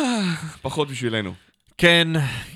[0.62, 1.47] פחות בשבילנו.
[1.78, 2.08] כן,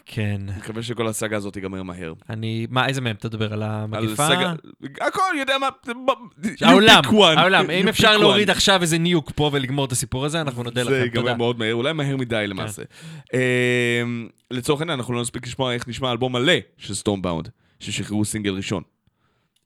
[0.05, 0.41] כן.
[0.49, 2.13] אני מקווה שכל הסאגה הזאת תיגמר מהר.
[2.29, 3.15] אני, מה, איזה מהם?
[3.15, 4.27] אתה מדבר על על המגיפה?
[4.27, 4.53] סאגה...
[5.01, 5.67] הכל, יודע מה...
[6.61, 7.01] העולם.
[7.37, 7.69] העולם.
[7.69, 8.17] אם אפשר.
[8.17, 11.01] להוריד עכשיו איזה nuke פה ולגמור את הסיפור הזה, אנחנו נודה זה לכם.
[11.03, 11.35] ייגמר תודה.
[11.37, 12.81] מאוד מהר, אולי מהר מדי למעשה.
[13.33, 13.39] אמ,
[14.51, 17.49] לצורך העניין, אנחנו לא נספיק לשמוע איך נשמע אלבום מלא של Stormbound,
[17.79, 18.83] ששחררו סינגל ראשון.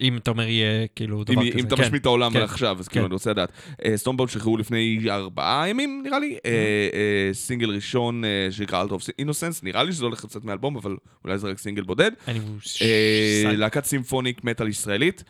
[0.01, 1.59] אם אתה אומר יהיה כאילו אם דבר כזה.
[1.59, 1.81] אם אתה כן.
[1.81, 2.93] משמיט את העולם כן, עכשיו, אז כן.
[2.93, 3.51] כאילו, אני רוצה לדעת.
[3.95, 6.51] Stormbound שחררו לפני ארבעה ימים, נראה לי, אה,
[6.93, 10.97] אה, סינגל ראשון אה, שנקרא Altar of Innocence, נראה לי שזה הולך לצאת מאלבום, אבל
[11.25, 12.11] אולי זה רק סינגל בודד.
[12.27, 12.39] אני...
[12.81, 15.23] אה, להקת symphonic metal ישראלית.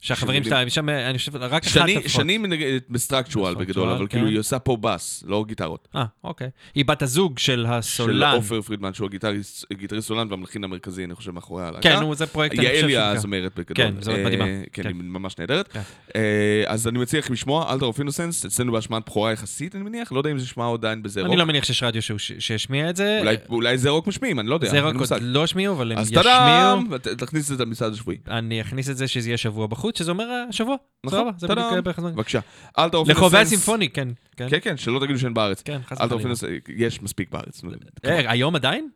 [0.00, 2.10] שהחברים שלה, שם, אני חושב, רק אחת שני- לפחות.
[2.10, 4.06] שנים מנגנת ב Structural בגדול, אבל כן.
[4.06, 5.88] כאילו היא עושה פה בס, לא גיטרות.
[5.96, 6.48] אה, אוקיי.
[6.74, 8.34] היא בת הזוג של של הסולן.
[8.34, 11.80] עופר פרידמן, שהוא הגיטריסט גיטריסט סולן והמלחין המרכזי, אני חושב, מאחורי הלהקה.
[11.82, 13.74] כן, נו, זה פרויקט, אני חושב יעלי שהוא הזמרת בגדול.
[13.76, 14.44] כן, זמרת אה, מדהימה.
[14.44, 14.88] כן, כן.
[14.88, 15.68] היא ממש נהדרת.
[15.72, 15.80] כן.
[16.16, 16.22] אה,
[16.66, 20.18] אז אני מציע לכם לשמוע, Altar of Innocence, אצלנו בהשמעת בכורה יחסית, אני מניח, לא
[20.18, 21.30] יודע אם זה שמע עדיין בזה רוק.
[21.30, 23.20] אני לא מניח שיש רדיו שהוא- ש- שהשמיע את זה.
[23.48, 24.68] אולי- זה רוק משמיעים, אני לא יודע.
[24.68, 25.18] זה מושג.
[25.22, 26.24] לא השמיעו, אבל הם אז ישמיעו.
[26.24, 28.18] טאדאם, ת- תכניס את זה למצעד השבועי.
[28.28, 30.76] אני אכניס את זה שזה יהיה שבוע בחוץ, שזה אומר השבוע.
[31.04, 31.84] נכון, סבבה, זה בדיוק.
[31.84, 32.14] בערך הזמן.
[32.14, 32.40] בבקשה.
[32.78, 33.38] Altar of לחובבי.
[33.38, 34.08] הסימפוני, כן.
[34.36, 34.46] כן.
[34.50, 35.62] כן, כן, שלא תגידו שאין בארץ.
[35.62, 36.20] כן, חס וחלילה.
[36.22, 37.62] Innocence, יש מספיק בארץ.
[38.04, 38.88] אה, היום עדיין?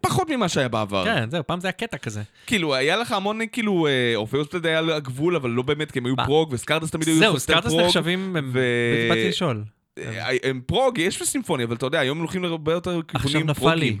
[0.00, 1.04] פחות ממה שהיה בעבר.
[1.04, 2.22] כן, זהו, פעם זה היה קטע כזה.
[2.46, 6.06] כאילו, היה לך המון, כאילו, אה, Orpheus היה על הגבול, אבל לא באמת, כי הם
[6.06, 6.14] היו?
[6.24, 7.80] prog, ו Scardust תמיד היו זהו, פרוג.
[7.80, 9.64] נחשבים, הם- ו- באתי לשאול.
[9.98, 13.60] אה, הם פרוג, יש בסימפוניה, אבל אתה יודע, היום הולכים להרבה יותר עכשיו כיוונים נפל
[13.60, 13.78] פרוגים.
[13.78, 13.98] לי.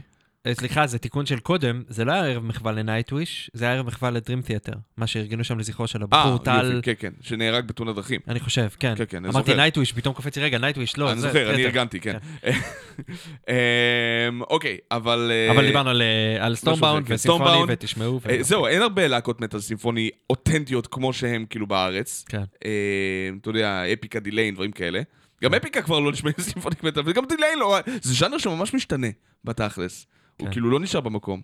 [0.48, 3.86] אה, סליחה, זה תיקון של קודם, זה לא היה ערב מחווה לנייטוויש, זה היה ערב
[3.86, 4.72] מחווה לדרים תיאטר.
[4.96, 8.20] מה שארגנו שם לזכרו של אה, הבחור טל, יופי, כן, כן, שנהרג בתאונת דרכים.
[8.28, 8.94] אני חושב, כן.
[8.96, 9.56] כן, כן, אני אמרתי זוכר.
[9.56, 11.64] נייטוויש, פתאום קופץ לי, רגע, נייטוויש, לא, אני זוכר, אני.
[11.64, 12.16] ארגנתי, כן.
[13.48, 15.30] אמ, אוקיי, אבל...
[15.34, 17.62] אה, אבל דיברנו על, אה, סטורמבאונד כן, וסימפוני.
[17.68, 18.20] ותשמעו.
[18.30, 22.24] אה, זהו, אין הרבה להקות מטאל סימפוני אותנטיות כמו שהם כאילו בארץ.
[22.28, 22.42] כן.
[22.64, 22.70] אה,
[23.40, 25.00] אתה יודע, Epica, Delain, דברים כאלה.
[25.42, 27.78] גם Epica כבר לא נשמעים symphonic metal, וגם Delain לא...
[28.02, 29.06] זה ז'אנר שממש משתנה,
[29.44, 30.06] בתכלס.
[30.38, 30.52] הוא כן.
[30.52, 31.42] כאילו לא נשאר במקום.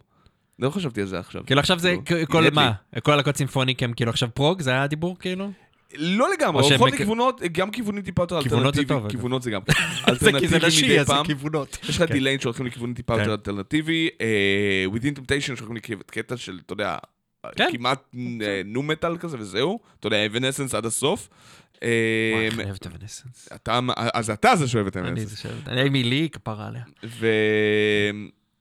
[0.59, 1.47] לא חשבתי על זה עכשיו.
[1.47, 2.73] כאילו עכשיו זה, כאילו, כל מה?
[3.03, 4.63] כל הלהקות symphonic הם כאילו עכשיו prog?
[4.63, 5.51] זה היה הדיבור כאילו?
[5.97, 9.09] לא לגמרי, הולכות לכיוונות, גם כיוונים טיפה יותר כיוונות אלטרנטיביים.
[9.09, 9.61] כיוונות זה גם.
[10.09, 11.27] אלטרנטיבי מדי פעם.
[11.27, 11.79] כיוונות.
[11.83, 12.13] יש לך כן.
[12.13, 13.21] Delain שהולכים לכיוונים טיפה כן.
[13.21, 16.97] יותר אלטרנטיבי, אה, Within Temptation שהולכים לקטע של, אתה יודע,
[17.57, 17.69] כן.
[17.73, 18.15] כמעט
[18.65, 21.29] nu metal כזה וזהו, אתה יודע, Evanescence עד הסוף.
[21.83, 21.89] אה,
[22.35, 23.49] וואי, אני אוהב את Evanescence.
[24.15, 25.31] אז אתה זה שאוהב את אני Evanescence.
[25.31, 25.69] זה שאוהב.
[25.69, 26.83] Amy Lee, כפרה עליה.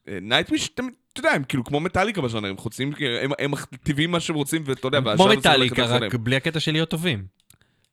[0.08, 0.84] ו Nightwish, אתה
[1.20, 4.88] יודע, הם כאילו כמו מטאליקה בז'אנר, הם חוצים, הם- הם מכתיבים מה שהם רוצים, ואתה
[4.88, 6.16] יודע, כמו והז'אנר צריך מטאליקה, רק.
[6.16, 7.26] בלי הקטע של להיות טובים.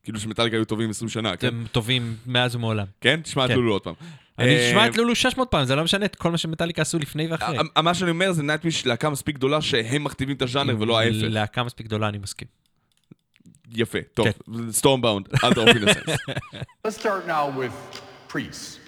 [0.03, 1.47] כאילו שמטאליקה היו טובים 20 שנה, כן?
[1.47, 2.85] אתם טובים מאז ומעולם.
[3.01, 3.21] כן?
[3.21, 3.55] תשמע את כן.
[3.55, 3.93] לולו עוד פעם.
[4.39, 6.99] אני אה, אשמע את לולו 600 פעם, זה לא משנה את כל מה שמטאליקה עשו
[6.99, 7.57] לפני ואחרי.
[7.75, 11.15] ה- מה שאני אומר זה נייטוויש להקה מספיק גדולה שהם מכתיבים את הז'אנר ולא ההפך.
[11.21, 12.47] להקה מספיק גדולה, אני מסכים.
[13.75, 14.27] יפה, טוב.
[14.71, 16.17] סטורמבאונד, אל תאופי נסנס.
[16.87, 17.97] Let's start now with
[18.33, 18.80] priests.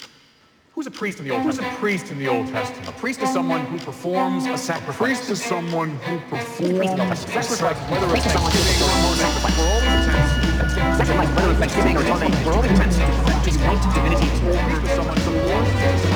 [0.76, 1.70] Who's a priest in the Old Testament?
[1.70, 2.90] Who's a priest in the Old Testament?
[2.90, 4.95] A priest is someone who performs a sacrifice.
[4.95, 9.82] A priest is someone who performs a sacrifice, whether it's Thanksgiving or mourning, for all
[9.86, 10.98] intents.
[10.98, 12.98] Sacrifice, whether it's Thanksgiving or toning, for all intents,
[13.48, 14.30] is point to divinity.
[14.66, 16.12] Priest is someone who performs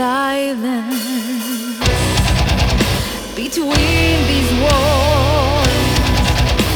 [0.00, 1.04] silence
[3.36, 5.68] between these walls.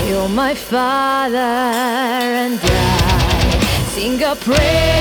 [0.07, 1.53] You're my father,
[2.43, 4.94] and I sing a prayer.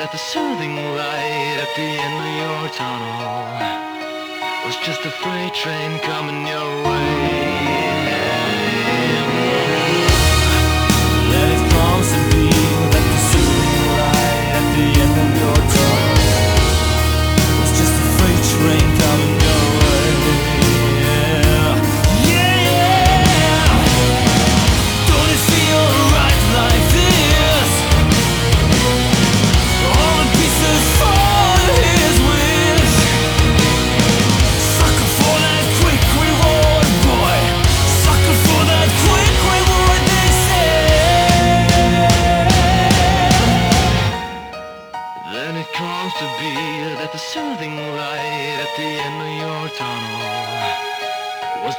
[0.00, 3.44] that the soothing light at the end of your tunnel
[4.64, 7.49] was just a freight train coming your way.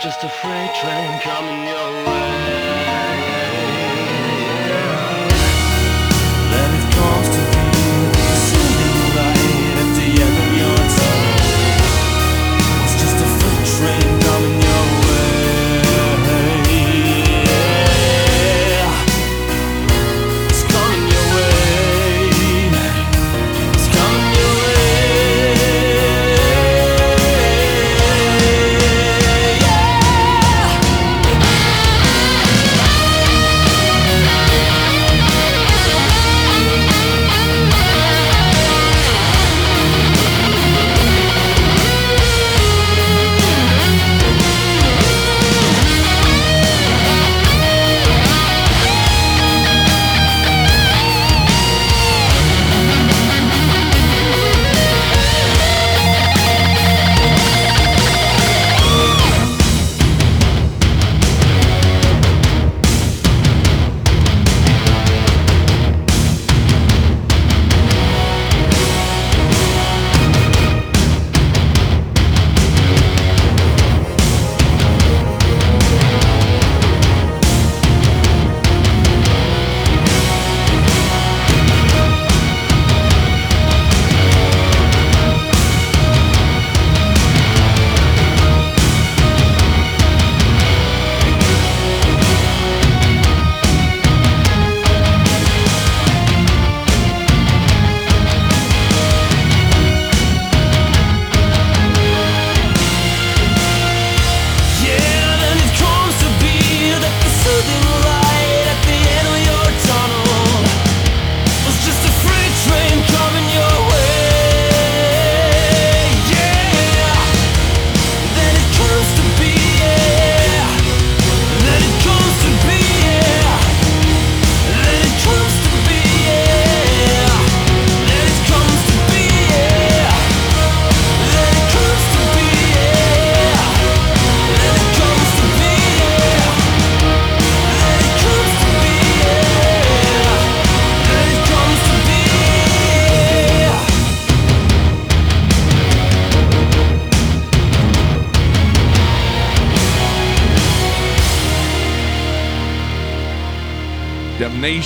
[0.02, 1.61] Just a freight train coming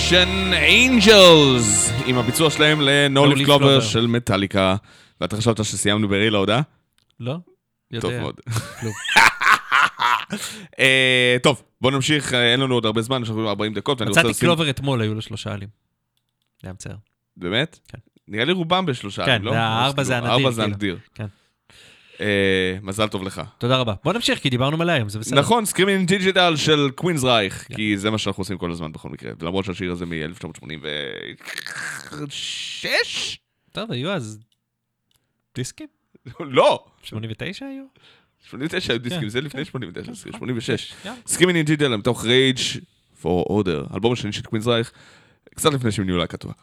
[0.06, 3.80] Damnation Angels, עם הביצוע שלהם ל-No Leaf Clover.
[3.80, 4.76] של מטאליקה.
[5.20, 6.60] ואתה חשבת שסיימנו ברילה הודעה?
[7.20, 7.36] לא?
[7.90, 8.08] יודע.
[8.08, 8.40] טוב מאוד.
[10.78, 14.34] אה, טוב, בוא נמשיך, אה, אין לנו עוד הרבה זמן, יש לנו 40 דקות, מצאתי.
[14.40, 15.68] קלובר אתמול, היו לו שלושה עלים.
[16.62, 16.96] זה היה מצער.
[17.36, 17.78] באמת?
[17.88, 17.98] כן.
[18.28, 19.50] נראה לי רובם בשלושה, כן, לא?
[19.50, 20.74] אז הארבע זה כאילו, הנדיר, ארבע זה כאילו.
[20.74, 20.98] הנדיר.
[21.14, 21.26] כן.
[22.20, 23.42] אה, מזל טוב לך.
[23.58, 23.94] תודה רבה.
[24.04, 25.40] בוא נמשיך, כי דיברנו מלא היום, זה בסדר.
[25.40, 29.32] נכון, Screaming in Digital של Queensrÿche, כי זה מה שאנחנו עושים כל הזמן בכל מקרה,
[29.38, 32.86] ולמרות שהשיר הזה מ-1986?
[33.72, 34.38] טוב, היו אז
[35.54, 35.86] דיסקים?
[36.40, 36.84] לא!
[37.02, 37.84] 89 היו?
[38.48, 39.70] 89 היו דיסקים, כן, זה לפני כן.
[39.70, 40.92] 89, 86.
[41.04, 41.18] יאללה.
[41.26, 42.58] Screaming in Digital מתוך Rage
[43.22, 44.92] for Order, אלבום השני של Queensrÿche,
[45.54, 46.54] קצת לפני שהם נהיו להקה טובה.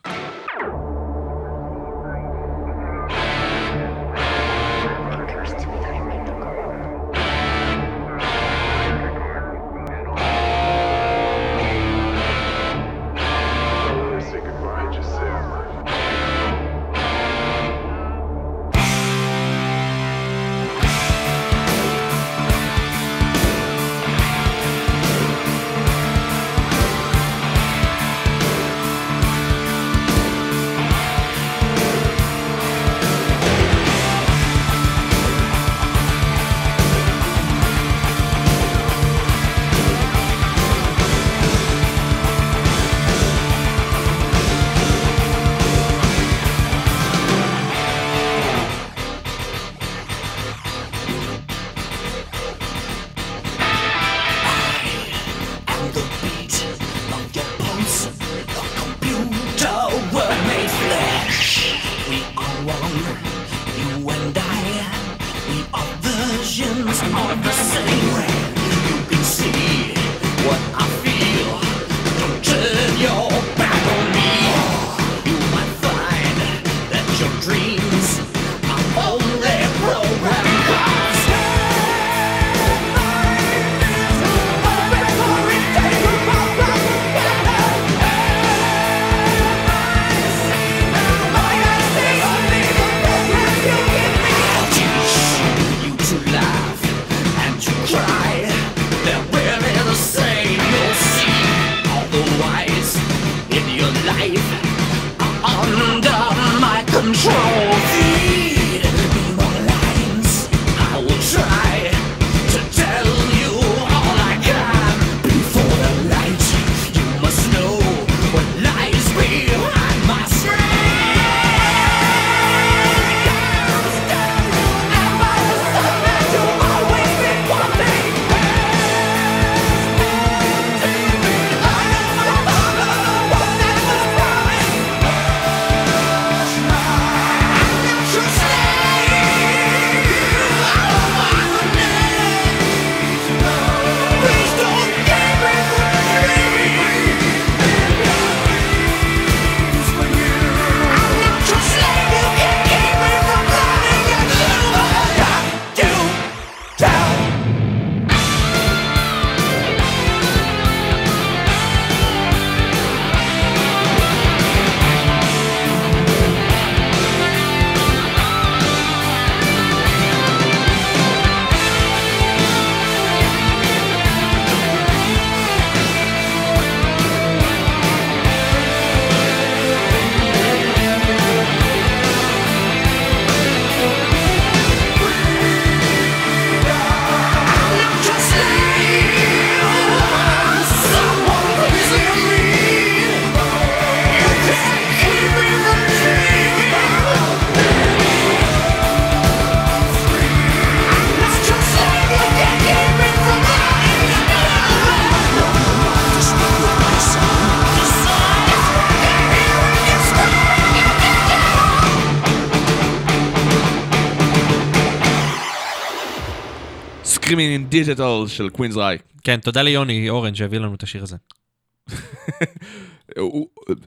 [217.34, 219.02] Screaming in Digital של Queensrÿche.
[219.24, 221.16] כן, תודה ליוני אורן שהביא לנו את השיר הזה.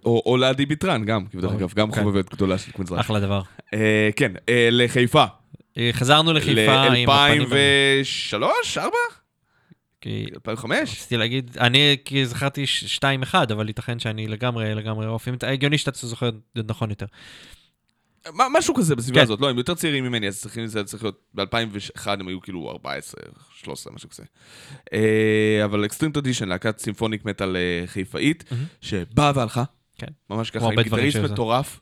[0.07, 2.03] או לעדי ביטרן גם, כי בדרך אגב, גם כן.
[2.03, 3.05] חובבת גדולה של Queensrÿche.
[3.05, 3.43] אחלה דבר.
[3.75, 5.25] אה, כן, אה, לחיפה.
[5.79, 7.43] אה, חזרנו לחיפה עם הפנים...
[7.43, 8.43] ל-2003?
[8.79, 8.91] 4?
[10.01, 10.91] כי 2005?
[10.93, 12.65] רציתי להגיד, אני כי זכרתי
[13.33, 16.31] 2-1, אבל ייתכן שאני לגמרי, לגמרי אתה- הגיוני שאתה זוכר
[16.67, 17.07] נכון יותר.
[18.35, 19.25] משהו כזה בסביבה כן.
[19.25, 22.71] הזאת, לא, הם יותר צעירים ממני, אז צריכים, זה צריך להיות, ב-2001 הם היו כאילו
[22.71, 23.21] 14,
[23.55, 24.23] 13, משהו כזה.
[24.93, 28.45] אה, אבל Extreme Tradition, להקת symphonic metal אה, חיפאית,
[28.81, 29.65] שבאה והלכה,
[29.99, 30.07] כן.
[30.31, 31.17] ממש ככה, עם גיטריסט.
[31.17, 31.81] מטורף.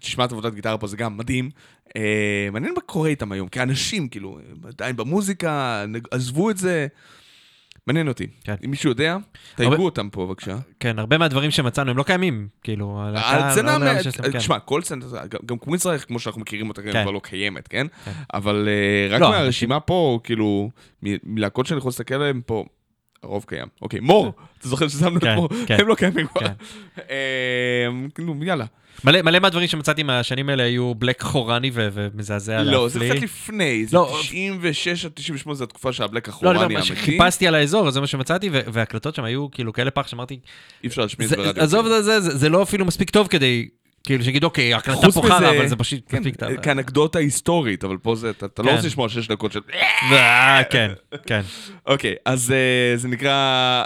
[0.00, 1.50] תשמע את עבודת גיטרה פה, זה גם מדהים.
[1.96, 4.38] אה, מעניין מה קורה איתם היום, כאנשים, כאילו,
[4.68, 6.86] עדיין במוזיקה, עזבו את זה.
[7.88, 8.26] מעניין אותי.
[8.44, 8.54] כן.
[8.64, 9.24] אם מישהו יודע, הרבה-
[9.56, 10.56] תייגו אותם פה בבקשה.
[10.80, 13.20] כן, הרבה מהדברים שמצאנו הם לא קיימים, כאילו, לא יודע
[14.02, 14.38] שיש להם, כן.
[14.38, 17.02] תשמע, כל סצנה, גם- גם קווינס רייך, כמו שאנחנו מכירים אותה, כן.
[17.02, 17.86] כבר לא קיימת, כן?
[18.34, 20.70] אבל אה, רק לא, מהרשימה פה, כאילו,
[21.02, 22.64] מלהקות שאני יכול להסתכל עליהן פה,
[23.22, 23.66] הרוב קיים.
[23.82, 25.48] אוקיי, מור, אתה זוכר ששמנו את כן, מור?
[25.66, 25.76] כן.
[25.80, 26.40] הם לא קיימים כבר.
[26.40, 26.52] כן.
[27.10, 28.64] אה, כאילו, יאללה.
[29.04, 32.72] מלא, מלא מהדברים שמצאתי מהשנים האלה היו בלק חורני ו- ומזעזע להפליא.
[32.72, 36.56] לא, זה קצת לפני, זה לא, 96 עד 98 זה התקופה שהבלק לא, אני החורני
[36.56, 36.96] אומר, מה האמיתי.
[36.96, 40.38] שחיפשתי על האזור, זה מה שמצאתי, ו- וההקלטות שם היו כאילו כאלה פח שאמרתי,
[40.84, 41.62] אי אפשר להשמיע את זה- ברדיו.
[41.62, 43.68] עזוב את זה, זה לא אפילו מספיק טוב כדי,
[44.04, 46.56] כאילו, שיגיד, אוקיי, ההקלטה חוץ פה חרא, אבל זה פשוט כן, מספיק טוב.
[46.56, 48.74] כאנקדוטה היסטורית, אבל פה זה, אתה אתה לא כן.
[48.74, 49.60] רוצה לשמוע שש דקות של...
[50.12, 50.90] אה, כן,
[51.26, 51.40] כן.
[51.86, 53.32] אוקיי, אז אה, זה נקרא...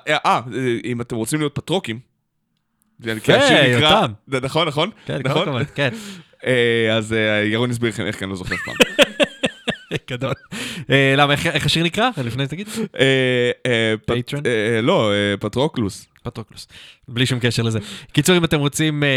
[0.09, 0.41] אה, אה,
[0.85, 2.12] אם אתם רוצים להיות פטרוקים,
[3.05, 4.13] יפה, השיר נקרא- יותם.
[4.27, 4.91] זה נכון, נכון?
[5.07, 5.43] כן, כל נכון?
[5.43, 5.89] הכבוד, כן.
[6.47, 8.75] אה, אז אה, ירון הסביר לכם איך, כי אני לא זוכר פעם.
[10.11, 10.33] גדול.
[10.91, 12.09] אה, למה, איך- השיר נקרא?
[12.25, 12.69] לפני תגיד.
[12.69, 12.91] פט-
[14.07, 14.43] פטרון?
[14.83, 16.07] לא, Patroclus.
[16.23, 16.69] Patroclus.
[17.09, 17.79] בלי שום קשר לזה.
[18.13, 19.09] קיצור, אם אתם רוצים אה,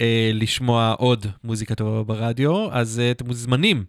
[0.00, 3.84] אה, לשמוע עוד מוזיקה טובה ברדיו, אז אה, אתם מוזמנים.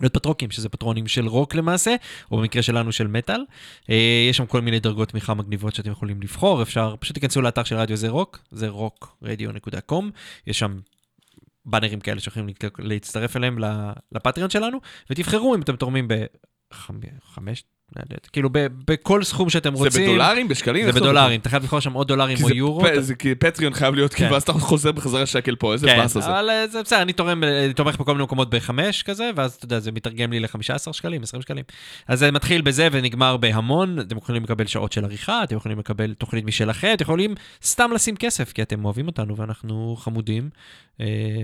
[0.00, 1.96] להיות פטרוקים, שזה פטרונים של רוק למעשה,
[2.30, 3.44] או במקרה שלנו של מטאל.
[3.90, 7.64] אה, יש שם כל מיני דרגות תמיכה מגניבות שאתם יכולים לבחור, אפשר, פשוט תיכנסו לאתר
[7.64, 10.04] של רדיו זה רוק, זה rockradio.com,
[10.46, 10.78] יש שם
[11.64, 12.48] באנרים כאלה שיכולים
[12.78, 13.58] להצטרף אליהם
[14.12, 14.78] ל Patreon שלנו,
[15.10, 16.08] ותבחרו אם אתם תורמים
[16.70, 17.64] בחמש,
[18.32, 20.10] כאילו ב- בכל סכום שאתם זה רוצים.
[20.10, 20.48] בדולרים?
[20.48, 20.86] בשקלים?
[20.86, 22.84] זה בדולרים, אתה חייב לבחור שם או דולרים או זה יורו.
[22.98, 24.32] זה כי פטריון חייב להיות, כאילו, כן.
[24.32, 26.26] ואז אתה חוזר בחזרה שקל פה, איזה כן, באס הזה.
[26.26, 27.12] אבל אה, זה בסדר, אני
[27.42, 31.22] אה, תומך בכל מיני מקומות בחמש כזה, ואז אתה יודע, זה מתרגם לי ל-15 שקלים,
[31.22, 31.64] 20 שקלים.
[32.08, 36.14] אז זה מתחיל בזה ונגמר בהמון, אתם יכולים לקבל שעות של עריכה, אתם יכולים לקבל
[36.14, 40.50] תוכנית משלכם, אתם יכולים סתם לשים כסף, כי אתם אוהבים אותנו ואנחנו חמודים,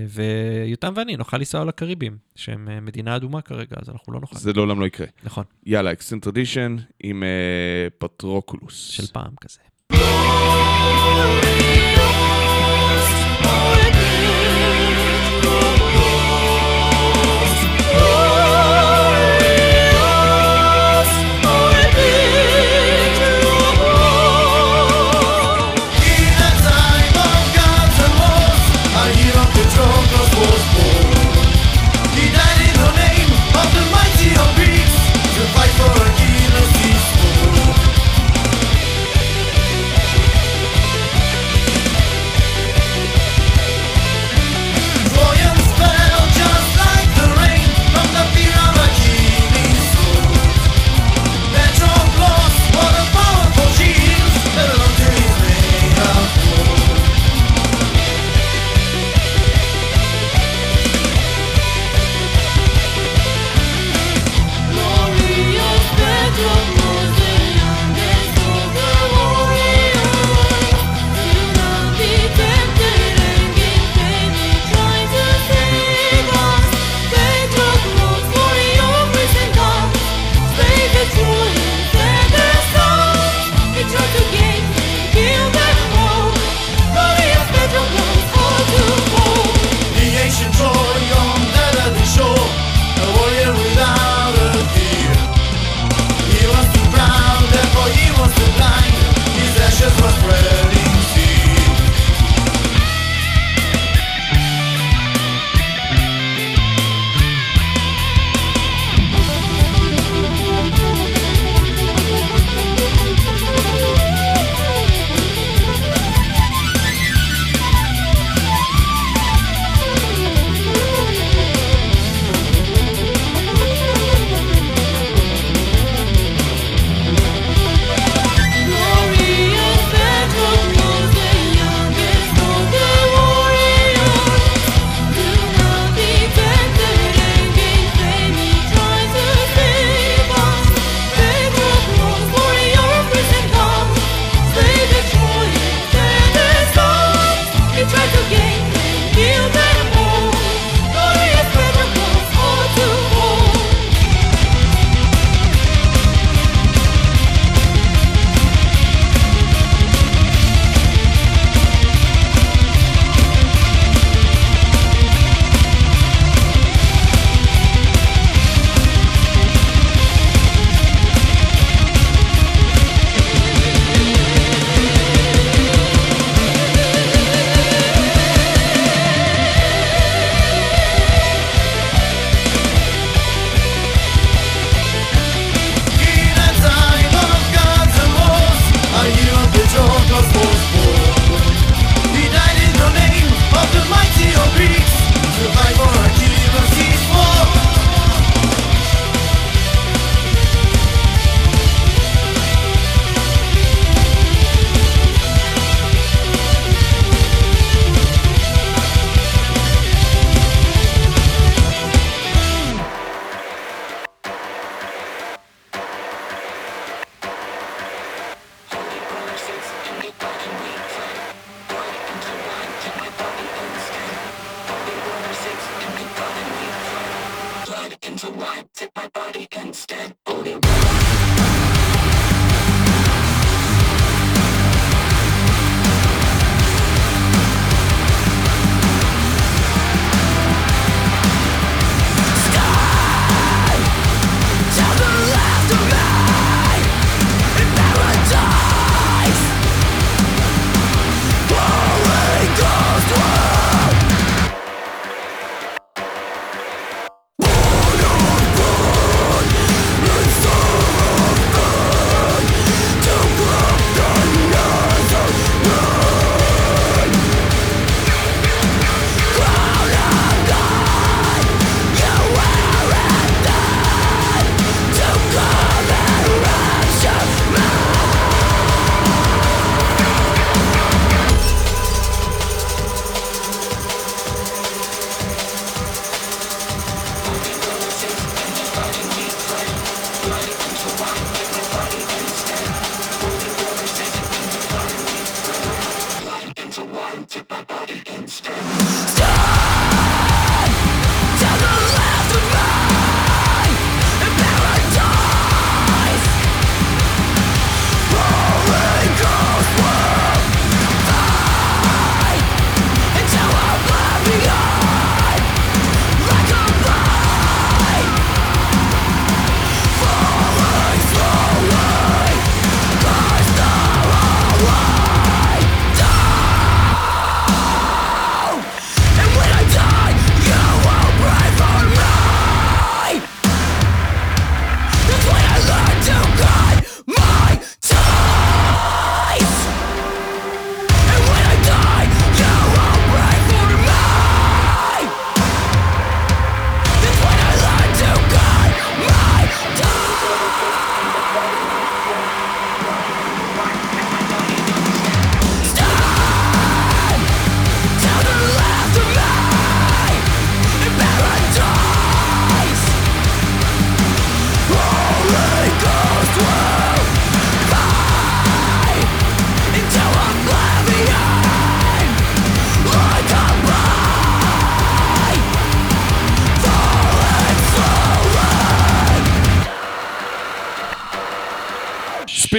[0.09, 4.37] ויותם ואני נוכל לנסוע לקריבים, שהם אה, מדינה אדומה כרגע, אז אנחנו לא נוכל.
[4.37, 5.07] זה לעולם לא יקרה.
[5.23, 8.87] נכון, יאללה, Extreme Tradition עם אה, Patroclus.
[8.89, 9.59] של פעם כזה.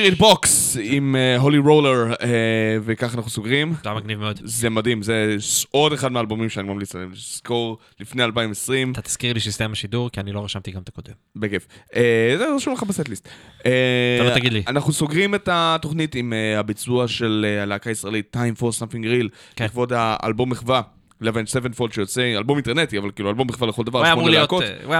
[0.02, 2.14] Spiritbox עם הולי רולר,
[2.84, 3.74] וככה אנחנו סוגרים.
[3.84, 4.40] זה מגניב מאוד.
[4.44, 5.36] זה מדהים, זה
[5.70, 10.20] עוד אחד מהאלבומים שאני ממליץ עליהם, לזכור לפני 2020, אתה תזכיר לי שהסתיים השידור, כי
[10.20, 11.12] אני לא רשמתי גם את הקודם.
[11.36, 11.66] בכיף.
[11.96, 13.28] אה, זה רשום לך ב setlist.
[13.66, 14.62] אה, אתה לא תגיד לי.
[14.66, 19.28] אנחנו סוגרים את התוכנית עם אה, הביצוע של אה, הלהקה הישראלית, Time for Something Real,
[19.56, 19.64] כן.
[19.64, 20.82] לכבוד האלבום מחווה.
[21.30, 24.40] 11 Sevenfold שיוצא, אלבום אינטרנטי, אבל כאילו אלבום מחווה לכל דבר, הוא היה אמור שמונה
[24.40, 24.62] להקות.
[24.62, 24.92] אה, הוא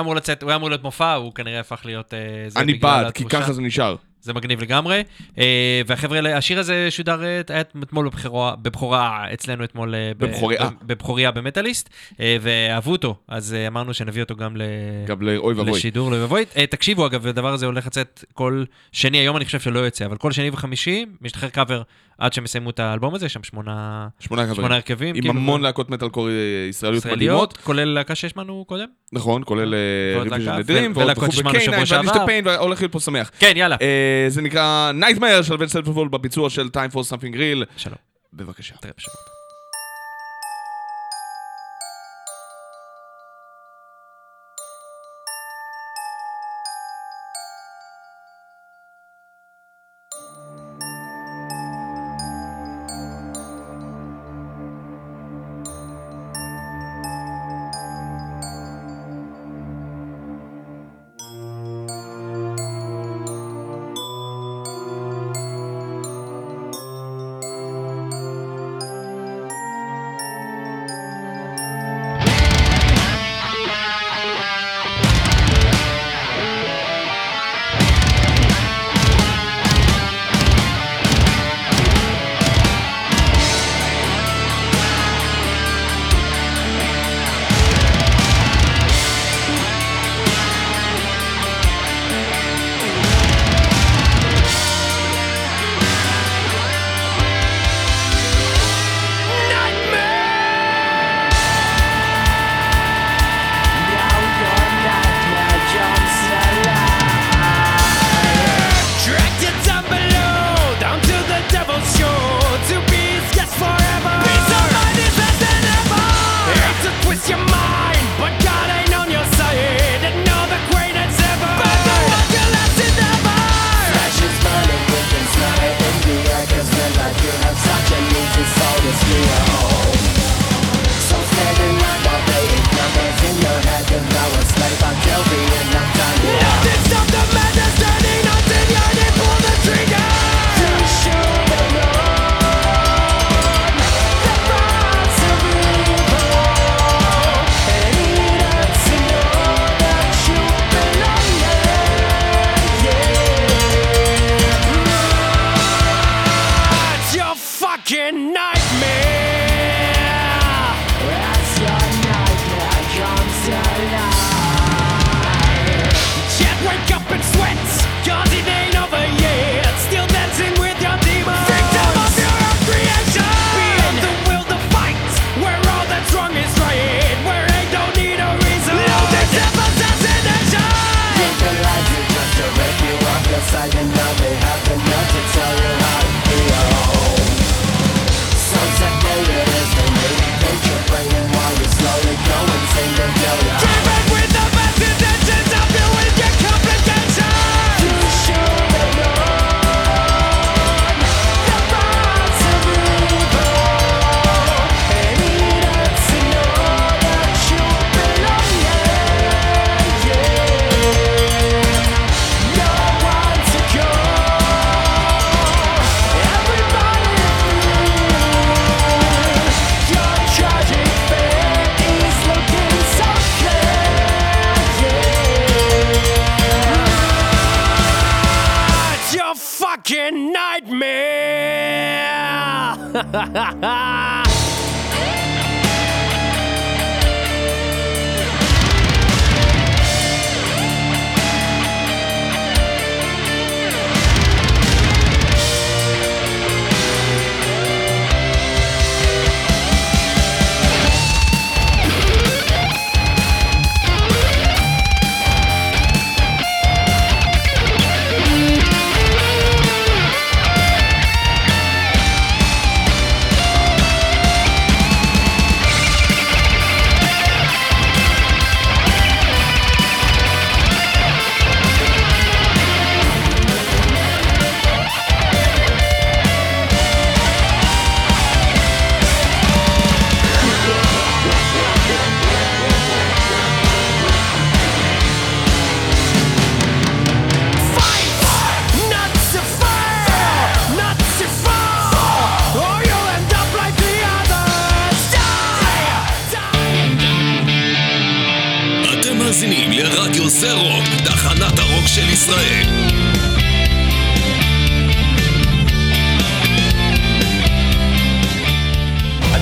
[0.49, 3.25] היה אמור להיות מופע, הוא כנראה הפך להיות אה, אני בעד, כי.
[3.25, 3.97] ככה זה נשאר.
[4.23, 5.03] זה מגניב לגמרי.
[5.39, 9.95] אה, והחבר'ה, השיר הזה שודר אה, היה אתמול בבחירה, בבכורה אצלנו אתמול.
[9.95, 10.65] אה, ב- בבכוריה.
[10.65, 11.89] ב- בבכוריה במטאליסט,
[12.21, 14.63] אה, ואהבו אותו, אז אמרנו שנביא אותו גם ל...
[15.07, 15.73] גם לאוי ואבוי.
[15.73, 16.45] לשידור לאוי ואבוי.
[16.71, 20.33] תקשיבו, אגב, הדבר הזה הולך לצאת כל שני, היום אני חושב שלא יוצא, אבל כל
[20.33, 21.83] שני וחמישי, משתחרר קאבר
[22.23, 24.57] עד שהם יסיימו את האלבום הזה, יש שם שמונה שמונה חברים.
[24.57, 25.09] שמונה הרכבים.
[25.09, 26.29] עם כאילו, המון להקות מטאל קור
[26.71, 27.23] ישראליות מדהימות.
[27.23, 28.87] ישראליות, כולל להקה שהשמענו קודם.
[29.13, 29.75] נכון, כולל
[30.15, 32.01] ועוד ריביז'ן להקה, לדרים, ולהקות וכו', ששמענו שבוע שעבר.
[32.01, 33.31] ואלישטה פיין, והולך להיות פה שמח.
[33.39, 33.77] כן, יאללה.
[33.83, 37.65] אה, זה נקרא Nightmare של בן סלפפול בביצוע של Time for Something Real.
[37.77, 37.97] שלום.
[38.33, 38.75] בבקשה.
[38.81, 39.32] תראה בשבוע.